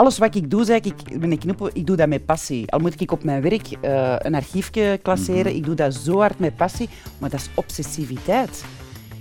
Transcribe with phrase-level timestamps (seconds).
[0.00, 2.70] alles wat ik doe, zeg ik, ben ik, knuppel, ik doe dat met passie.
[2.72, 6.38] Al moet ik op mijn werk uh, een archiefje klasseren, ik doe dat zo hard
[6.38, 6.88] met passie,
[7.18, 8.64] maar dat is obsessiviteit.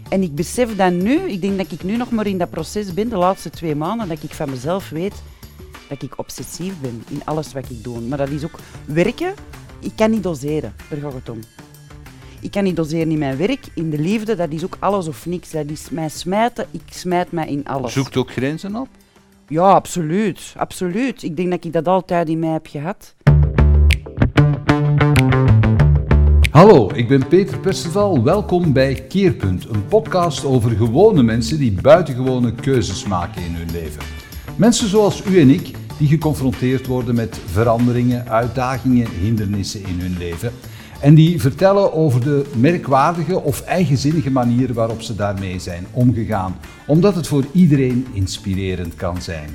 [0.09, 2.93] En ik besef dat nu, ik denk dat ik nu nog maar in dat proces
[2.93, 5.13] ben, de laatste twee maanden, dat ik van mezelf weet
[5.89, 7.99] dat ik obsessief ben in alles wat ik doe.
[7.99, 9.33] Maar dat is ook werken,
[9.79, 11.39] ik kan niet doseren, daar gaat het om.
[12.39, 15.25] Ik kan niet doseren in mijn werk, in de liefde, dat is ook alles of
[15.25, 15.51] niks.
[15.51, 17.93] Dat is mij smijten, ik smijt mij in alles.
[17.93, 18.87] Zoekt ook grenzen op?
[19.49, 20.53] Ja, absoluut.
[20.57, 21.23] Absoluut.
[21.23, 23.15] Ik denk dat ik dat altijd in mij heb gehad.
[26.51, 28.23] Hallo, ik ben Peter Perceval.
[28.23, 34.01] Welkom bij Keerpunt, een podcast over gewone mensen die buitengewone keuzes maken in hun leven.
[34.55, 40.51] Mensen zoals u en ik, die geconfronteerd worden met veranderingen, uitdagingen, hindernissen in hun leven
[40.99, 46.55] en die vertellen over de merkwaardige of eigenzinnige manier waarop ze daarmee zijn omgegaan,
[46.87, 49.49] omdat het voor iedereen inspirerend kan zijn.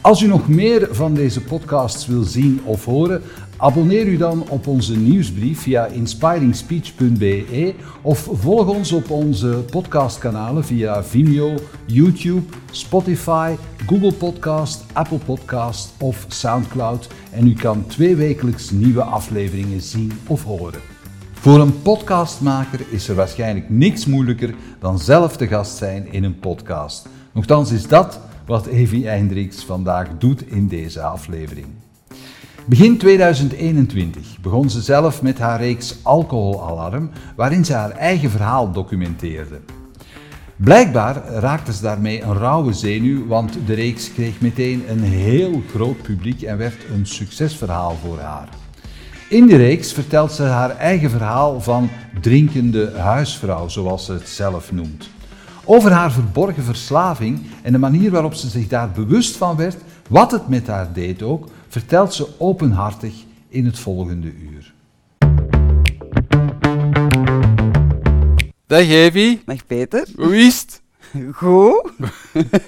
[0.00, 3.22] Als u nog meer van deze podcasts wil zien of horen,
[3.58, 11.04] Abonneer u dan op onze nieuwsbrief via inspiringspeech.be of volg ons op onze podcastkanalen via
[11.04, 11.54] Vimeo,
[11.86, 13.54] YouTube, Spotify,
[13.86, 20.80] Google Podcast, Apple Podcast of SoundCloud en u kan tweewekelijks nieuwe afleveringen zien of horen.
[21.32, 26.38] Voor een podcastmaker is er waarschijnlijk niks moeilijker dan zelf te gast zijn in een
[26.38, 27.08] podcast.
[27.32, 31.66] Nochtans is dat wat Evie Eindriks vandaag doet in deze aflevering.
[32.68, 39.60] Begin 2021 begon ze zelf met haar reeks Alcoholalarm, waarin ze haar eigen verhaal documenteerde.
[40.56, 46.02] Blijkbaar raakte ze daarmee een rauwe zenuw, want de reeks kreeg meteen een heel groot
[46.02, 48.48] publiek en werd een succesverhaal voor haar.
[49.28, 51.88] In de reeks vertelt ze haar eigen verhaal van
[52.20, 55.08] drinkende huisvrouw, zoals ze het zelf noemt.
[55.64, 59.76] Over haar verborgen verslaving en de manier waarop ze zich daar bewust van werd,
[60.08, 63.14] wat het met haar deed ook, vertelt ze openhartig
[63.48, 64.74] in het volgende uur.
[68.66, 69.42] Dag Evie.
[69.44, 70.08] Dag Peter.
[70.16, 70.82] Hoe is het?
[71.32, 71.90] Goed.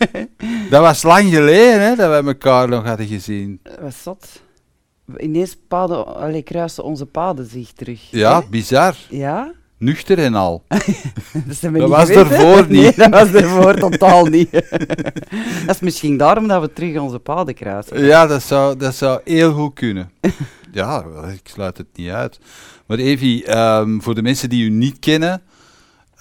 [0.70, 3.60] dat was lang geleden hè, dat we elkaar nog hadden gezien.
[3.80, 4.42] Wat zot.
[5.16, 8.10] Ineens paden, allee, kruisen onze paden zich terug.
[8.10, 8.96] Ja, bizar.
[9.08, 9.52] Ja?
[9.78, 10.64] Nuchter en al.
[10.68, 12.96] dat, dat was ervoor niet.
[12.96, 14.52] Nee, dat was ervoor totaal niet.
[15.66, 18.04] dat is misschien daarom dat we terug onze paden kruisen.
[18.04, 20.10] Ja, dat zou, dat zou heel goed kunnen.
[20.72, 22.38] ja, ik sluit het niet uit.
[22.86, 25.42] Maar Evie, um, voor de mensen die u niet kennen,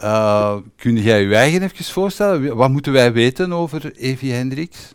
[0.01, 2.55] uh, kun jij je eigen even voorstellen?
[2.55, 4.93] Wat moeten wij weten over Evie Hendricks?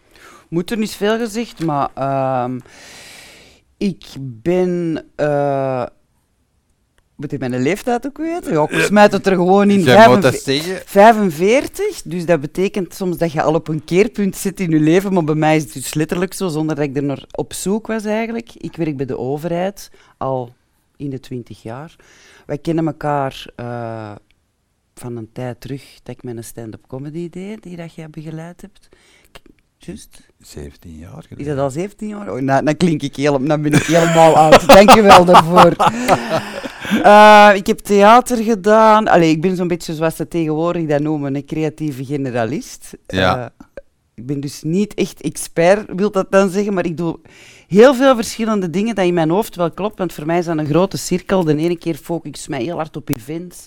[0.49, 2.45] Moet er niet veel gezegd, maar uh,
[3.77, 5.05] ik ben...
[5.17, 5.87] Uh,
[7.23, 8.53] moet ik mijn leeftijd ook weten?
[8.53, 9.83] Ja, ik smijt het er gewoon in.
[9.83, 14.81] 45, 45, dus dat betekent soms dat je al op een keerpunt zit in je
[14.81, 17.53] leven, maar bij mij is het dus letterlijk zo, zonder dat ik er naar op
[17.53, 18.51] zoek was eigenlijk.
[18.55, 20.55] Ik werk bij de overheid al
[20.97, 21.97] in de 20 jaar.
[22.47, 24.13] Wij kennen elkaar uh,
[24.95, 28.89] van een tijd terug dat ik mijn stand-up comedy deed, die dat jij begeleid hebt.
[29.79, 30.21] Just?
[30.39, 31.39] 17 jaar geleden.
[31.39, 32.33] Is dat al 17 jaar?
[32.33, 34.67] Oh, nou, dan klink ik heel, dan ben ik helemaal oud.
[34.67, 35.77] Dank je wel daarvoor.
[36.91, 39.09] Uh, ik heb theater gedaan.
[39.09, 42.97] Allee, ik ben zo'n beetje zoals ze tegenwoordig dat noemen, een creatieve generalist.
[43.07, 43.39] Ja.
[43.39, 43.67] Uh,
[44.15, 47.19] ik ben dus niet echt expert, wil dat dan zeggen, maar ik doe
[47.69, 50.59] heel veel verschillende dingen dat in mijn hoofd wel klopt, want voor mij is dat
[50.59, 51.45] een grote cirkel.
[51.45, 53.67] De ene keer focus ik mij heel hard op events.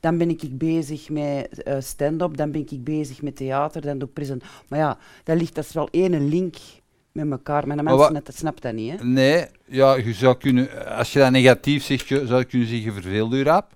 [0.00, 4.08] Dan ben ik bezig met uh, stand-up, dan ben ik bezig met theater, dan doe
[4.08, 4.42] ik present.
[4.68, 6.56] Maar ja, dat ligt, dat is wel één link
[7.16, 7.66] met elkaar.
[7.66, 9.04] Maar de mensen net, snapt dat niet, hè?
[9.04, 12.92] Nee, ja, je zou kunnen, als je dat negatief zegt, zou je kunnen zeggen, je
[12.92, 13.74] verveelt je rap?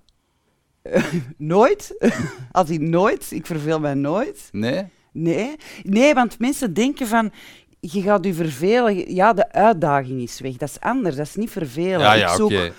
[1.37, 1.95] nooit.
[2.51, 4.49] als ik nooit, ik verveel mij nooit.
[4.51, 4.85] Nee?
[5.11, 7.31] Nee, nee want mensen denken van,
[7.79, 9.13] je gaat je vervelen.
[9.13, 10.57] Ja, de uitdaging is weg.
[10.57, 11.99] Dat is anders, dat is niet vervelen.
[11.99, 12.43] Ja, ja, oké.
[12.43, 12.73] Okay.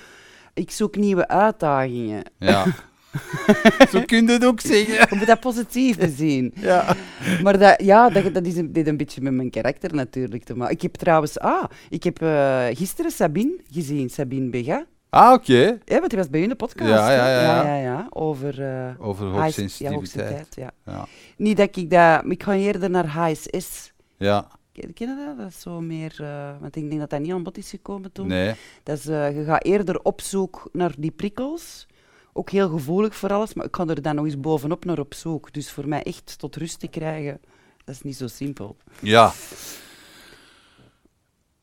[0.54, 2.22] Ik zoek nieuwe uitdagingen.
[2.38, 2.64] Ja.
[3.92, 5.12] Zo kun je het ook zeggen.
[5.12, 6.54] Om dat positief te zien.
[6.62, 6.96] Ja.
[7.42, 10.56] Maar dat, ja, dat, dat is een, dit een beetje met mijn karakter natuurlijk te
[10.56, 10.74] maken.
[10.74, 11.38] Ik heb trouwens...
[11.38, 14.86] Ah, ik heb uh, gisteren Sabine gezien, Sabine Bega.
[15.08, 15.52] Ah, oké.
[15.52, 15.78] Okay.
[15.84, 16.90] Ja, want die was bij u in de podcast.
[16.90, 17.42] Ja, ja, ja.
[17.42, 17.64] ja.
[17.64, 18.60] ja, ja over...
[18.60, 20.54] Uh, over hoogsensitiviteit.
[20.54, 20.92] Ja, ja.
[20.92, 21.06] ja.
[21.36, 22.22] Niet dat ik dat...
[22.24, 23.92] Ik ga eerder naar HSS.
[24.16, 24.48] Ja.
[24.72, 25.38] Ken je dat?
[25.38, 26.18] Dat is zo meer...
[26.20, 28.26] Uh, want ik denk dat dat niet aan bod is gekomen toen.
[28.26, 28.54] Nee.
[28.82, 31.86] Dat is, uh, je gaat eerder op zoek naar die prikkels
[32.32, 35.14] ook heel gevoelig voor alles, maar ik kan er dan nog eens bovenop naar op
[35.14, 35.52] zoek.
[35.52, 37.40] Dus voor mij echt tot rust te krijgen,
[37.84, 38.76] dat is niet zo simpel.
[39.00, 39.32] Ja.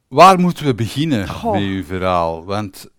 [0.08, 1.52] Waar moeten we beginnen Goh.
[1.52, 2.46] met uw verhaal?
[2.46, 2.90] Want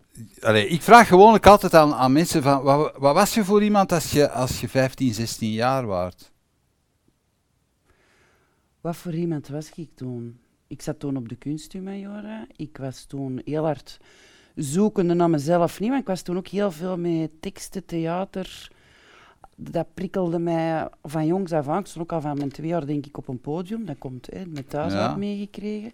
[0.40, 3.92] allez, ik vraag gewoonlijk altijd aan, aan mensen van, wat, wat, was je voor iemand
[3.92, 6.14] als je, als je 15, 16 jaar was?
[8.80, 10.40] Wat voor iemand was ik toen?
[10.66, 12.46] Ik zat toen op de kunsthumajora.
[12.56, 13.98] Ik was toen heel hard
[14.54, 18.70] zoekende naar mezelf niet, maar ik was toen ook heel veel met teksten, theater.
[19.56, 21.80] Dat prikkelde mij van jongs af aan.
[21.80, 23.84] Ik stond ook al van mijn twee jaar denk ik op een podium.
[23.84, 25.16] Dat komt hè, met thuis Ja.
[25.16, 25.92] meegekregen.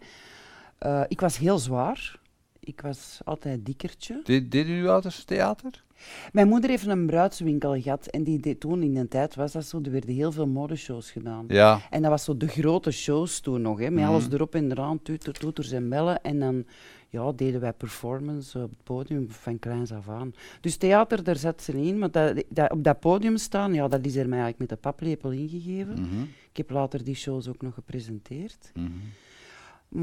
[0.78, 2.18] Eh, ik was heel zwaar.
[2.60, 4.20] Ik was altijd dikkertje.
[4.24, 5.84] Deed, deden uw ouders theater?
[6.32, 9.64] Mijn moeder heeft een bruidswinkel gehad en die deed toen in een tijd was dat
[9.64, 11.44] zo, er werden heel veel modeshows gedaan.
[11.48, 11.81] Ja.
[11.90, 14.12] En dat was zo de grote shows toen nog, hè, met Mhm.
[14.12, 16.22] alles erop en eraan, toeter, toeters en bellen.
[16.22, 16.64] En dan
[17.08, 20.34] ja, deden wij performance op het podium van kleins af aan.
[20.60, 24.04] Dus theater, daar zat ze in, maar dat, dat, op dat podium staan, ja, dat
[24.04, 25.92] is er mij eigenlijk met de paplepel ingegeven.
[26.00, 26.22] Mhm.
[26.50, 28.72] Ik heb later die shows ook nog gepresenteerd.
[28.75, 28.90] Mhm.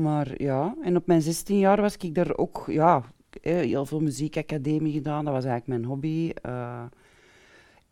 [0.01, 3.03] Maar ja, en op mijn 16 jaar was ik daar ook, ja,
[3.41, 5.25] heel veel muziekacademie gedaan.
[5.25, 6.31] Dat was eigenlijk mijn hobby.
[6.41, 6.83] eh.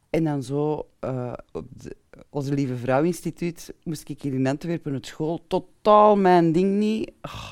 [0.09, 1.95] en dan zo, eh, op de,
[2.29, 5.41] Onze Lieve Vrouw Instituut, moest ik hier in Antwerpen op school.
[5.47, 7.11] Totaal mijn ding niet.
[7.21, 7.51] Ah,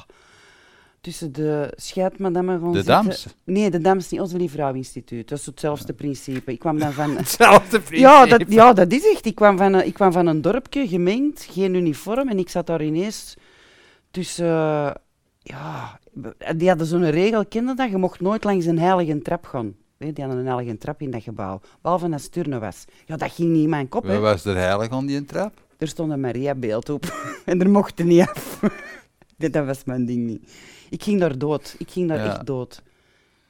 [1.02, 3.26] tussen de scheidmadammen gaan De dams.
[3.44, 4.22] Nee, de dames niet.
[4.22, 5.30] Onze Lieve Vrouw Instituut.
[5.30, 6.52] Dat is hetzelfde principe.
[6.52, 7.16] Ik kwam dan van...
[7.18, 9.26] Hetzelfde Ja dat, ja, dat is echt.
[9.26, 12.30] Ik kwam van een, ik kwam van een dorpje, gemengd, geen uniform.
[12.30, 13.36] En ik zat daar ineens
[14.12, 14.94] tussen...
[15.42, 16.00] ja,
[16.56, 17.90] die hadden zo'n regel, kende dat?
[17.90, 19.76] Je mocht nooit langs een heilige trap gaan.
[19.98, 21.62] Hè, Die hadden een heilige trap in dat gebouw.
[21.82, 22.86] Behalve als het turnen was.
[23.06, 24.04] Ja, dat ging niet in mijn kop.
[24.04, 24.20] Hè.
[24.20, 25.54] was er heilig aan die trap?
[25.78, 27.06] Er stond een Maria-beeld op.
[27.46, 28.60] en er mocht er niet af.
[29.38, 30.52] dat dat was mijn ding niet.
[30.90, 31.76] Ik ging daar dood.
[31.78, 32.26] Ik ging daar Ja.
[32.26, 32.82] echt dood.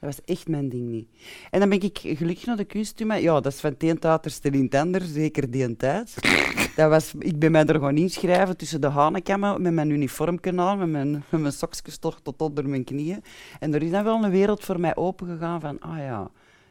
[0.00, 1.08] Dat was echt mijn ding niet.
[1.50, 3.14] En dan ben ik gelukkig naar de kunstuma.
[3.14, 6.14] Ja, dat is van het een in het ander, zeker die een tijd.
[6.76, 10.88] Dat was, ik ben mij er gewoon inschrijven tussen de hanenkammen met mijn uniformkanaal, met
[10.88, 13.22] mijn, met mijn sokjes toch tot onder mijn knieën.
[13.58, 16.30] En er is dan wel een wereld voor mij opengegaan van, ah ja,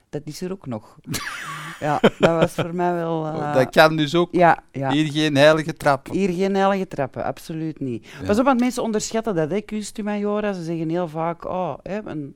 [0.09, 0.97] dat is er ook nog.
[1.79, 3.25] ja, dat was voor mij wel...
[3.25, 4.29] eh, dat kan dus ook.
[4.31, 4.91] ja, ja.
[4.91, 6.07] Hier geen heilige trap.
[6.11, 8.07] Hier geen heilige trappen, absoluut niet.
[8.07, 8.25] Ja.
[8.25, 10.53] Pas op, want mensen onderschatten dat, hè, kunsthumajora.
[10.53, 12.35] Ze zeggen heel vaak, oh, hè, een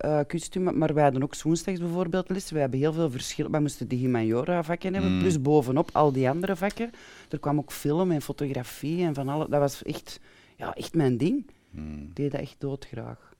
[0.00, 2.50] eh maar wij hadden ook woensdags bijvoorbeeld les.
[2.50, 3.50] Wij hebben heel veel verschillen.
[3.50, 5.18] Wij moesten de humajora vakken hebben, Mm.
[5.18, 6.90] plus bovenop al die andere vakken.
[7.28, 9.48] Er kwam ook film en fotografie en van alles.
[9.48, 10.20] Dat was echt,
[10.56, 11.50] ja, echt mijn ding.
[11.70, 12.02] Hmm.
[12.02, 13.34] Ik deed dat echt doodgraag.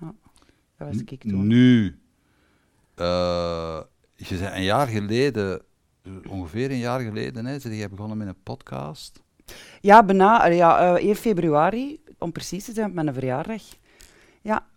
[0.00, 0.14] Ja,
[0.76, 1.46] dat was ik toen.
[1.46, 1.98] Nu,
[2.94, 3.80] eh,
[4.16, 5.62] je zei een jaar geleden,
[6.02, 9.22] eh, ongeveer een jaar geleden, hè, jij begonnen met een podcast.
[9.80, 13.62] Ja, bijna, ja, eh 1 februari, om precies te zijn, op mijn verjaardag.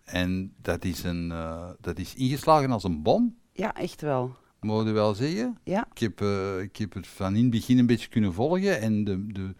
[0.04, 4.36] En dat is, een, eh, dat is ingeslagen als een bom, ja, echt wel.
[4.60, 5.58] mogen we wel zeggen.
[5.64, 5.86] Ja.
[5.90, 8.80] Ik heb, eh, ik heb het van in het begin een beetje kunnen volgen.
[8.80, 9.54] En de, de,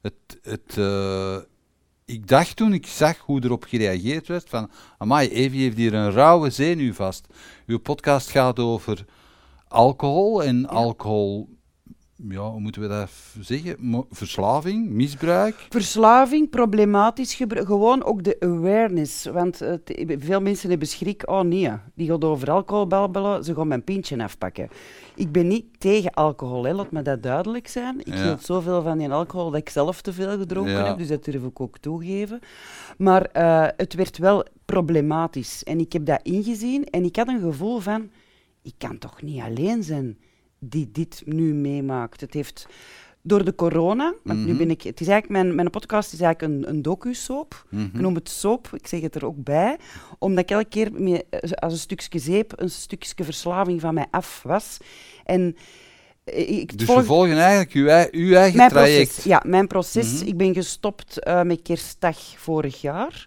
[0.00, 1.36] het, het, eh,
[2.04, 4.70] ik dacht toen ik zag hoe erop gereageerd werd van...
[4.98, 7.26] Amai, Evie heeft hier een rauwe zenuw vast.
[7.66, 9.04] Uw podcast gaat over
[9.68, 11.55] alcohol en alcohol...
[12.28, 13.10] Ja, hoe moeten we dat
[13.40, 13.76] zeggen?
[13.78, 15.66] Mo- Verslaving, misbruik.
[15.68, 19.24] Verslaving, problematisch gebruik, gewoon ook de awareness.
[19.24, 23.68] Want het- veel mensen hebben schrik, oh nee, die gaat over alcohol babbelen, ze gaan
[23.68, 24.68] mijn pintje afpakken.
[25.14, 27.98] Ik ben niet tegen alcohol, hè, laat me dat duidelijk zijn.
[28.00, 28.22] Ik Ja.
[28.22, 30.86] hield zoveel van die alcohol dat ik zelf te veel gedronken Ja.
[30.86, 32.40] heb, dus dat durf ik ook toegeven.
[32.98, 37.40] Maar eh, het werd wel problematisch en ik heb dat ingezien en ik had een
[37.40, 38.10] gevoel van,
[38.62, 40.18] ik kan toch niet alleen zijn
[40.68, 42.20] die dit nu meemaakt.
[42.20, 42.66] Het heeft
[43.22, 44.56] door de corona, want nu Mhm.
[44.56, 47.64] ben ik, het is eigenlijk mijn, mijn podcast is eigenlijk een, een docu-soap.
[47.70, 47.82] Mhm.
[47.84, 49.76] Ik noem het soap, ik zeg het er ook bij,
[50.18, 51.22] omdat ik elke keer
[51.54, 54.76] als een stukje zeep een stukje verslaving van mij af was.
[55.24, 55.56] En
[56.24, 57.84] eh, ik Dus volg- we volgen eigenlijk uw,
[58.20, 59.06] uw eigen mijn traject.
[59.08, 60.12] proces, ja, mijn proces.
[60.20, 60.26] Mhm.
[60.26, 63.24] Ik ben gestopt eh, met kerstdag vorig jaar.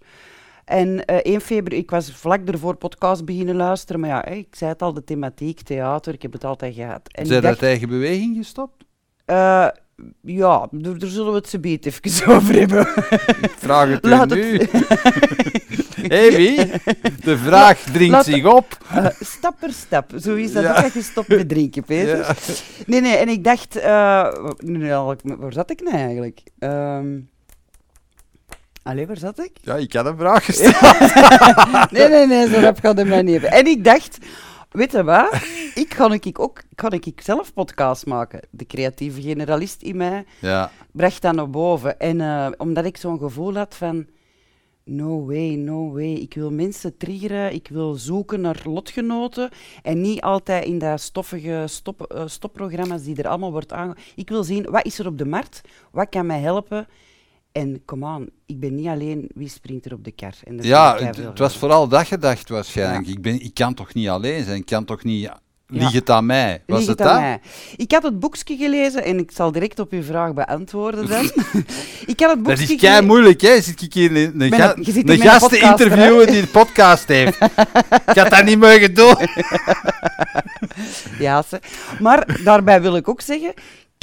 [0.70, 4.72] En eh 1 februari, ik was vlak ervoor podcast beginnen luisteren, maar ja, ik zei
[4.72, 7.02] het al, de thematiek, theater, ik heb het altijd gehad.
[7.12, 8.84] En Zijn dacht, eigen beweging gestopt?
[9.26, 9.68] eh,
[10.22, 12.82] ja, daar, zullen we het zo beet even over hebben.
[13.42, 14.58] Ik vraag het Laat nu.
[14.58, 14.72] het-
[16.12, 16.56] Evie,
[17.24, 18.78] de vraag dringt zich op.
[18.90, 20.12] Eh, stap per stap.
[20.22, 22.38] Zo is dat ook als je stopt met drinken, Peter.
[22.86, 23.76] Nee, nee, en ik dacht...
[23.76, 23.84] eh,
[25.24, 26.40] waar zat ik nou eigenlijk?
[28.84, 29.52] Allee, waar zat ik?
[29.62, 31.92] Ja, ik had een vraag gesteld.
[31.92, 33.52] Nee, nee, nee, zo rap gaat het mij niet hebben.
[33.52, 34.18] En ik dacht,
[34.72, 35.34] weet je wat?
[35.76, 38.40] Ik ga ik ook ga ik zelf podcast maken.
[38.50, 42.00] De creatieve generalist in mij Ja, bracht dat naar boven.
[42.00, 44.08] En eh, omdat ik zo'n gevoel had van...
[44.84, 46.14] No way, no way.
[46.14, 47.54] Ik wil mensen triggeren.
[47.54, 49.50] Ik wil zoeken naar lotgenoten.
[49.84, 53.96] En niet altijd in dat stoffige stop, eh, stopprogramma's die er allemaal wordt aange...
[54.16, 55.62] Ik wil zien, wat is er op de markt?
[55.92, 56.88] Wat kan mij helpen?
[57.52, 60.34] En come on, ik ben niet alleen wie springt er op de kar.
[60.44, 63.06] En dat ja het, was vooral dat gedacht waarschijnlijk.
[63.06, 63.12] Ja.
[63.12, 64.58] Ik, ben, ik kan toch niet alleen zijn?
[64.58, 65.30] Ik kan toch niet.
[65.68, 66.64] Lieg het aan mij.
[66.66, 67.24] Was Lieg het het aan dat?
[67.24, 67.40] mij.
[67.76, 71.24] Ik had het boekje gelezen en ik zal direct op uw vraag beantwoorden dan.
[72.06, 73.62] ik had het Dat boekje is kei moeilijk, hè?
[73.62, 74.76] Zit ik hier een, ga-
[75.06, 77.38] gast te interviewen die een podcast heeft.
[78.06, 79.16] ik had dat niet mogen doen.
[81.20, 81.60] Ja, ze.
[82.00, 83.54] Maar daarbij wil ik ook zeggen,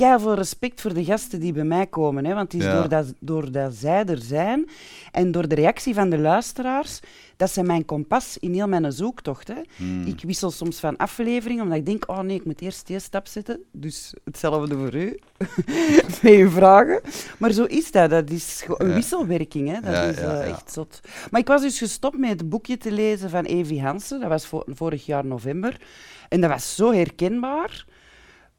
[0.05, 2.25] veel respect voor de gasten die bij mij komen.
[2.25, 2.79] Hè, want het is Ja.
[2.81, 4.69] doordat, doordat zij er zijn
[5.12, 7.00] en door de reactie van de luisteraars,
[7.37, 9.49] dat zijn mijn kompas in heel mijn zoektocht.
[9.49, 9.55] Hè.
[9.76, 10.07] Hmm.
[10.07, 13.26] Ik wissel soms van aflevering, omdat ik denk, oh nee, ik moet eerst die stap
[13.26, 13.61] zetten.
[13.73, 15.19] Dus hetzelfde voor u,
[16.07, 17.00] met uw vragen.
[17.38, 18.11] Maar zo is dat.
[18.11, 18.95] Dat is een Ja.
[18.95, 19.69] wisselwerking.
[19.69, 19.81] Hè.
[19.81, 21.00] Dat Ja, is eh, echt zot.
[21.31, 24.21] Maar ik was dus gestopt met het boekje te lezen van Evi Hansen.
[24.21, 25.81] Dat was vo- vorig jaar november.
[26.29, 27.85] En dat was zo herkenbaar.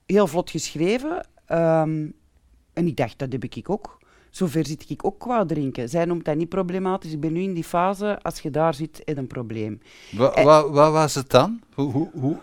[0.07, 1.27] Heel vlot geschreven.
[1.45, 2.05] Ehm,
[2.73, 3.97] en ik dacht, dat heb ik ook.
[4.29, 5.89] Zover zit ik ook qua drinken.
[5.89, 7.11] Zij noemt dat niet problematisch.
[7.11, 9.79] Ik ben nu in die fase, als je daar zit, is een probleem.
[10.11, 11.59] Wa- wa- Wat was het dan?
[11.73, 12.37] Hoe, hoe, hoe?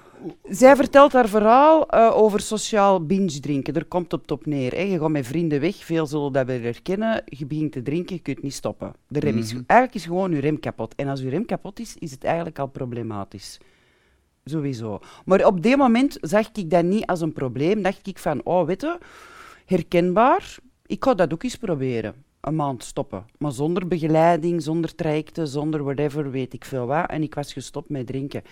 [0.49, 3.75] Zij vertelt haar verhaal eh, over sociaal binge drinken.
[3.75, 4.73] Er komt op top neer.
[4.73, 4.81] Hè.
[4.83, 7.23] Je gaat met vrienden weg, veel zullen dat wel herkennen.
[7.25, 8.93] Je begint te drinken, je kunt niet stoppen.
[9.09, 9.63] De rem is, Mhm.
[9.67, 10.95] eigenlijk is gewoon je rem kapot.
[10.95, 13.59] En als je rem kapot is, is het eigenlijk al problematisch.
[14.45, 15.01] Sowieso.
[15.25, 17.83] Maar op dit moment zag ik dat niet als een probleem.
[17.83, 18.99] Dacht ik van, oh, weet je,
[19.67, 20.57] herkenbaar.
[20.87, 22.15] Ik ga dat ook eens proberen.
[22.41, 23.25] Een maand stoppen.
[23.39, 27.11] Maar zonder begeleiding, zonder trajecten, zonder whatever, weet ik veel wat.
[27.11, 28.43] En ik was gestopt met drinken.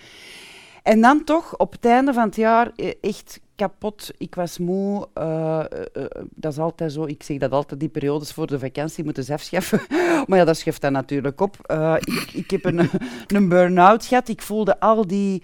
[0.83, 4.11] En dan toch, op het einde van het jaar, eh, echt kapot.
[4.17, 5.07] Ik was moe.
[5.13, 7.05] eh, eh, eh, dat is altijd zo.
[7.05, 9.81] Ik zeg dat altijd, die periodes voor de vakantie moeten ze afschaffen.
[10.27, 11.57] maar ja, dat schuift dan natuurlijk op.
[11.99, 12.89] Ik, ik heb een,
[13.35, 14.29] een burn-out gehad.
[14.29, 15.43] Ik voelde al die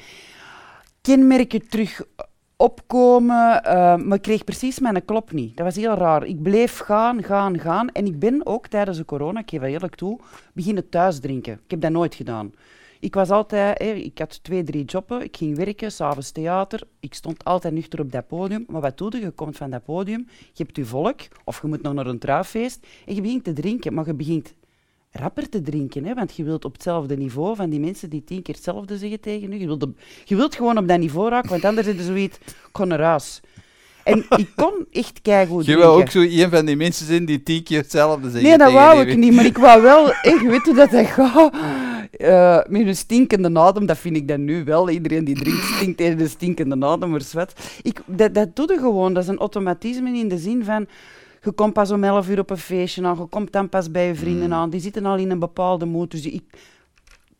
[1.09, 2.01] kenmerken terug
[2.57, 5.57] opkomen, eh, maar ik kreeg precies mijn klop niet.
[5.57, 6.25] Dat was heel raar.
[6.25, 7.89] Ik bleef gaan, gaan, gaan.
[7.89, 10.19] En ik ben ook tijdens de corona, ik geef dat eerlijk toe,
[10.53, 11.53] beginnen thuis drinken.
[11.53, 12.53] Ik heb dat nooit gedaan.
[12.99, 15.23] Ik was altijd, ik had twee, drie jobben.
[15.23, 16.81] Ik ging werken, s'avonds theater.
[16.99, 18.65] Ik stond altijd nuchter op dat podium.
[18.67, 19.19] Maar wat doe je?
[19.19, 22.19] Je komt van dat podium, je hebt je volk, of je moet nog naar een
[22.19, 23.93] trouwfeest, en je begint te drinken.
[23.93, 24.53] Maar je begint
[25.11, 28.41] rapper te drinken, hè, want je wilt op hetzelfde niveau van die mensen die tien
[28.41, 29.59] keer hetzelfde zeggen tegen je.
[29.59, 32.37] Je wilt, op- je wilt gewoon op dat niveau raken, want anders is er zoiets,
[32.71, 33.41] kon huis.
[34.03, 37.43] En ik kon echt keigoed Je wil ook zo een van die mensen zijn die
[37.43, 40.75] tien keer hetzelfde zeggen Nee, dat wou ik niet, maar ik wou wel echt weten
[40.75, 41.53] dat dat gaat.
[42.11, 44.89] Eh, met een stinkende adem, dat vind ik dan nu wel.
[44.89, 47.53] Iedereen die drinkt stinkt tegen een stinkende adem, maar zwet.
[47.81, 49.13] Ik, dat, dat doe je gewoon.
[49.13, 50.87] Dat is een automatisme in de zin van...
[51.43, 54.07] Je komt pas om 11 uur op een feestje aan, je komt dan pas bij
[54.07, 54.53] je vrienden Mm.
[54.53, 54.69] aan.
[54.69, 56.11] Die zitten al in een bepaalde moed.
[56.11, 56.43] Dus ik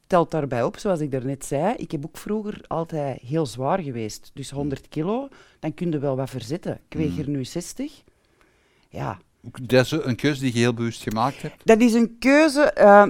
[0.07, 1.73] telt daarbij op, zoals ik daarnet zei.
[1.77, 4.31] Ik heb ook vroeger altijd heel zwaar geweest.
[4.33, 5.27] Dus 100 kilo,
[5.59, 6.79] dan kun je wel wat verzetten.
[6.89, 7.19] Ik weeg Mm.
[7.19, 8.03] er nu 60.
[8.89, 9.17] Ja,
[9.61, 11.55] Dat is een keuze die je heel bewust gemaakt hebt.
[11.63, 12.61] dat is een keuze.
[12.61, 13.03] eh,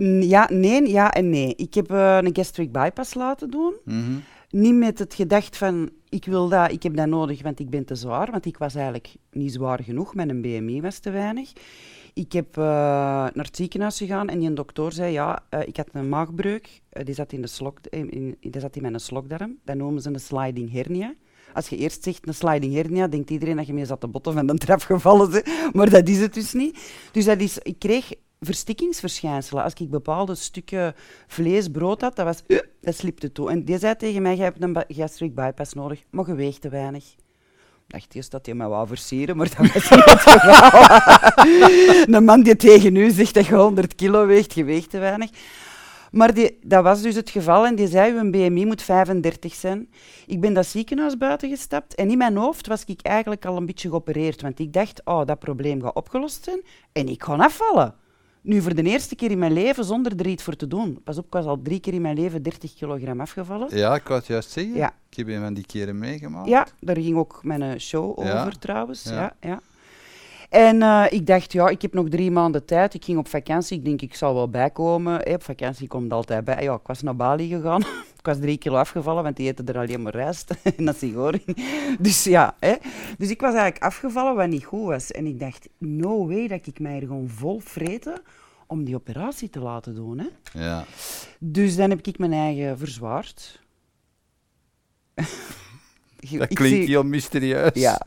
[0.00, 1.54] n- ja, nee, ja en nee.
[1.56, 3.74] Ik heb eh, een gastric bypass laten doen.
[3.84, 4.12] Mhm.
[4.50, 7.84] Niet met het gedacht van, ik wil dat, ik heb dat nodig, want ik ben
[7.84, 8.30] te zwaar.
[8.30, 11.52] Want ik was eigenlijk niet zwaar genoeg, mijn BMI was te weinig.
[12.12, 12.64] Ik heb eh,
[13.34, 16.82] naar het ziekenhuis gegaan en die dokter zei, ja, eh, ik had een maagbreuk.
[16.88, 19.58] Eh, die, zat in de slok, eh, in, die zat in mijn slokdarm.
[19.64, 21.14] Dat noemen ze een sliding hernia.
[21.52, 24.32] Als je eerst zegt een sliding hernia, denkt iedereen dat je mee zat te botten
[24.32, 25.42] van de trap gevallen.
[25.72, 26.78] Maar dat is het dus niet.
[27.12, 29.62] Dus dat is, ik kreeg verstikkingsverschijnselen.
[29.62, 30.94] Als ik bepaalde stukken
[31.26, 32.42] vlees, brood had, dat, was,
[32.84, 33.50] dat slipte toe.
[33.50, 36.68] En die zei tegen mij, je hebt een gastric bypass nodig, maar je weegt te
[36.68, 37.04] weinig.
[37.86, 40.84] Dacht eerst dat hij mij wou versieren, maar dat was niet het geval.
[42.14, 45.30] een man die tegen u zegt dat je 100 kilo weegt, je weegt te weinig.
[46.10, 49.90] Maar die, dat was dus het geval en die zei, uw BMI moet 35 zijn.
[50.26, 53.66] Ik ben dat ziekenhuis buiten gestapt en in mijn hoofd was ik eigenlijk al een
[53.66, 56.62] beetje geopereerd, want ik dacht, oh, dat probleem gaat opgelost zijn
[56.92, 57.94] en ik ga afvallen.
[58.44, 61.00] Nu, voor de eerste keer in mijn leven zonder er iets voor te doen.
[61.04, 63.76] Pas op, ik was al drie keer in mijn leven 30 kilogram afgevallen.
[63.76, 64.74] Ja, ik wou het juist zeggen.
[64.74, 64.92] Ja.
[65.10, 66.48] Ik heb een van die keren meegemaakt.
[66.48, 69.02] Ja, daar ging ook mijn eh, show over Ja, trouwens.
[69.02, 69.36] ja.
[69.40, 69.60] Ja.
[70.50, 72.94] En eh, ik dacht, ja, ik heb nog drie maanden tijd.
[72.94, 73.78] Ik ging op vakantie.
[73.78, 75.14] Ik denk, ik zal wel bijkomen.
[75.14, 76.62] Hey, op vakantie komt altijd bij.
[76.62, 77.80] Ja, ik was naar Bali gegaan.
[78.18, 81.56] ik was drie kilo afgevallen, want die eten er alleen maar rijst en nasi goreng.
[81.98, 82.74] Dus ja, hè.
[83.18, 85.10] Dus ik was eigenlijk afgevallen, wat niet goed was.
[85.10, 88.22] En ik dacht, no way dat ik mij er gewoon vol vreten
[88.66, 90.18] om die operatie te laten doen.
[90.18, 90.60] Hè.
[90.64, 90.84] Ja.
[91.38, 93.62] Dus dan heb ik mijn eigen verzwaard.
[96.38, 97.70] Dat Ik klinkt zie- heel mysterieus.
[97.74, 98.00] ja.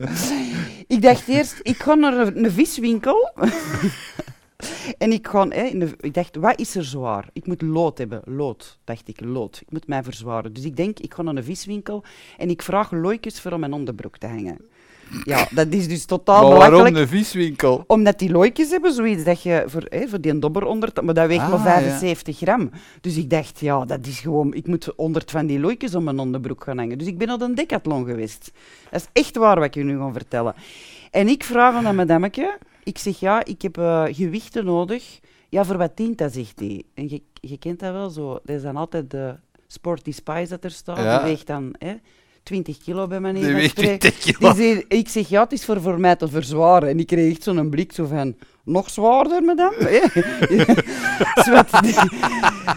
[0.86, 3.30] Ik dacht eerst, ik ga naar een, viswinkel.
[4.98, 7.28] en ik, ga, hè, in de, ik dacht, wat is er zwaar?
[7.32, 8.22] Ik moet lood hebben.
[8.24, 9.60] Lood, dacht ik, lood.
[9.60, 10.52] Ik moet mij verzwaren.
[10.52, 12.04] Dus ik denk, ik ga naar een viswinkel
[12.36, 14.58] en ik vraag looikjes voor om mijn onderbroek te hangen.
[15.24, 17.12] Ja, dat is dus totaal maar waarom belachelijk.
[17.12, 17.84] een viswinkel?
[17.86, 21.26] Omdat die looitjes hebben zoiets dat je voor, hè, voor die dobber onder, maar dat
[21.26, 21.80] weegt Ah, maar ja.
[21.80, 22.70] 75 gram.
[23.00, 26.18] Dus ik dacht, ja, dat is gewoon, ik moet 100 van die looitjes om mijn
[26.18, 26.98] onderbroek gaan hangen.
[26.98, 28.50] Dus ik ben op een decathlon geweest.
[28.90, 30.54] Dat is echt waar wat ik je nu ga vertellen.
[31.10, 35.18] En ik vraag aan dat madameke, ik zeg, ja, ik heb eh, gewichten nodig.
[35.48, 36.82] Ja, voor wat dient dat, zegt hij.
[36.94, 38.32] En je, je kent dat wel zo.
[38.44, 39.34] Dat is dan altijd de
[39.66, 40.96] Sporty Spice dat er staat.
[40.98, 41.18] Ja.
[41.18, 41.94] Die weegt dan hè,
[42.48, 43.98] 20 kilo bij manier Die van weegt spreken.
[44.12, 44.52] 20 kilo.
[44.52, 46.88] Die zei- ik zeg, ja, het is voor, voor mij te verzwaren.
[46.88, 48.34] En ik kreeg echt zo'n blik zo van,
[48.68, 49.76] nog zwaarder, madame?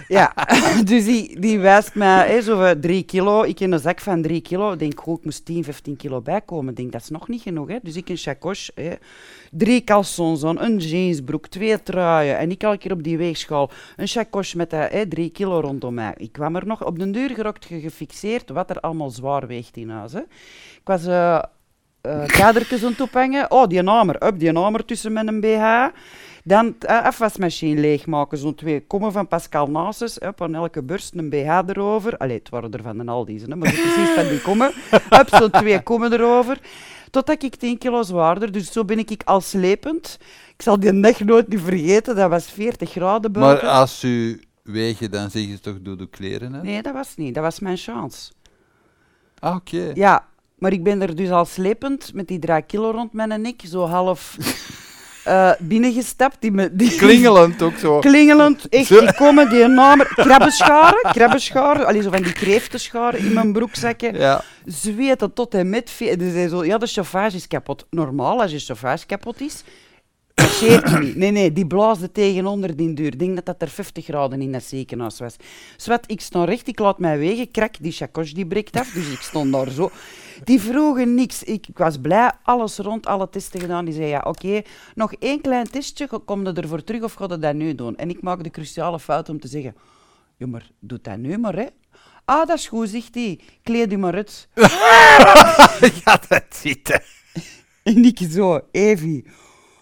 [0.07, 0.33] ja,
[0.83, 3.43] dus die, die wijst mij hè, zo van drie kilo.
[3.43, 4.71] Ik in een zak van drie kilo.
[4.71, 6.69] Ik denk, goh, ik moest 10, 15 kilo bijkomen.
[6.69, 7.67] Ik denk, dat is nog niet genoeg.
[7.67, 7.77] Hè?
[7.83, 8.99] Dus ik een chacoche,
[9.51, 12.37] drie caleçons aan, een jeansbroek, twee truien.
[12.37, 13.69] En ik elke keer op die weegschaal.
[13.95, 16.13] Een chacoche met dat, hè, drie kilo rondom mij.
[16.17, 19.89] Ik kwam er nog op de deur gerokt gefixeerd wat er allemaal zwaar weegt in
[19.89, 20.13] huis.
[20.13, 20.19] Hè.
[20.19, 21.05] Ik was...
[21.05, 21.43] eh
[22.01, 23.51] eh kadertjes aan het ophangen.
[23.51, 24.23] Oh, die namer.
[24.25, 25.85] Up, die namer tussen met een BH.
[26.43, 28.37] Dan de afwasmachine leegmaken.
[28.37, 30.21] Zo'n twee kommen van Pascal Nasus.
[30.21, 32.17] Up, aan elke borst een BH erover.
[32.17, 34.71] Allee, het waren er van de Aldi's, hè, maar precies van die kommen.
[35.19, 36.59] Up, zo'n twee kommen erover.
[37.09, 38.51] Totdat ik 10 kilo zwaarder.
[38.51, 40.17] Dus zo ben ik al slepend.
[40.55, 42.15] Ik zal die dag nooit niet vergeten.
[42.15, 43.69] Dat was 40 graden Maar buiten.
[43.69, 46.63] als u wegen, dan zeg je toch, doe de kleren uit?
[46.63, 47.33] Nee, dat was niet.
[47.33, 48.31] Dat was mijn chance.
[49.39, 49.91] Ah, oké.
[49.93, 50.25] Ja,
[50.61, 53.85] maar ik ben er dus al slepend met die 3 kilo rond mijn nek, zo
[53.85, 54.37] half
[55.23, 56.37] eh, binnengestapt.
[56.39, 57.99] Die me, die Klingelend ook zo.
[57.99, 58.99] Klingelend, echt, Zo.
[58.99, 64.43] die komen, die namen, krabbenscharen, krabbenscharen, allee, zo van die kreeftenscharen in mijn broekzakken, Ja.
[64.65, 67.85] zweten tot en met, dus zo, ja, de chauffage is kapot.
[67.89, 69.63] Normaal, als je chauffage kapot is,
[70.59, 71.15] niet.
[71.15, 73.05] Nee, nee, die blaasde tegenonder die deur.
[73.05, 75.35] Ik denk dat dat er 50 graden in dat ziekenhuis was.
[75.77, 79.11] Zwet, ik stond recht, ik laat mij wegen, krak, die chacoche die breekt af, dus
[79.11, 79.91] ik stond daar zo.
[80.43, 81.43] Die vroegen niks.
[81.43, 83.85] Ik, ik was blij, alles rond, alle testen gedaan.
[83.85, 84.61] Die zei, ja, oké,
[84.95, 87.95] nog één klein testje, kom je ervoor terug of ga je dat nu doen?
[87.95, 89.75] En ik maak de cruciale fout om te zeggen,
[90.37, 91.65] ja, maar doe dat nu maar, hè.
[92.25, 93.39] Ah, dat is goed, zegt hij.
[93.63, 94.47] Kleed u maar uit.
[96.03, 97.01] ja, dat zitten.
[97.83, 99.25] En ik zo, Evie,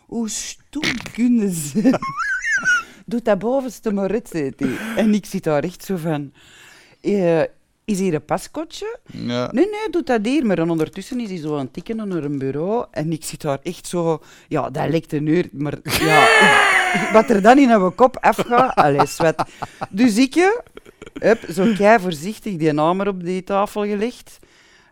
[0.09, 1.99] hoe stom kunnen ze?
[3.05, 3.91] Doe dat bovenste
[4.31, 4.77] zei hij.
[4.95, 6.33] En ik zit daar echt zo van,
[7.01, 7.41] eh,
[7.85, 8.99] is hier een pascootje?
[9.05, 9.49] Ja.
[9.51, 10.45] Nee, nee, doe dat hier.
[10.45, 12.85] Maar ondertussen is hij zo aan het tikken naar een bureau.
[12.91, 14.21] En ik zit daar echt zo...
[14.47, 15.49] Ja, dat lijkt een uur.
[15.51, 18.75] Maar ja, ik- wat er dan in mijn kop afgaat...
[18.75, 19.43] Allee, zwet.
[19.89, 20.47] Dus ik, eh,
[21.13, 24.39] heb zo kei voorzichtig die naam er op die tafel gelegd.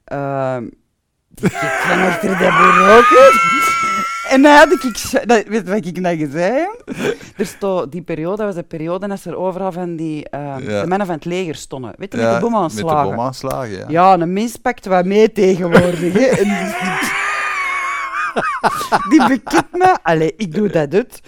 [0.03, 0.67] Ehm
[1.29, 3.01] die kijkt van achter dat bureau.
[4.29, 4.97] En dan had ik...
[4.97, 6.67] zo- Dat, weet wat ik nou zei?
[7.37, 10.29] Er stond, die periode, dat was de periode als er overal van die...
[10.29, 10.81] ehm, Ja.
[10.81, 11.93] De mannen van het leger stonden.
[11.97, 13.09] Weet je, Ja, met de Met bomaanslagen.
[13.09, 13.85] de bomaanslagen, ja.
[13.87, 16.13] Ja, een mens pakt wat mee tegenwoordig.
[16.13, 16.25] Hè.
[16.25, 16.67] En
[19.09, 19.97] die bekijkt me.
[20.03, 21.21] Allee, ik doe dat uit.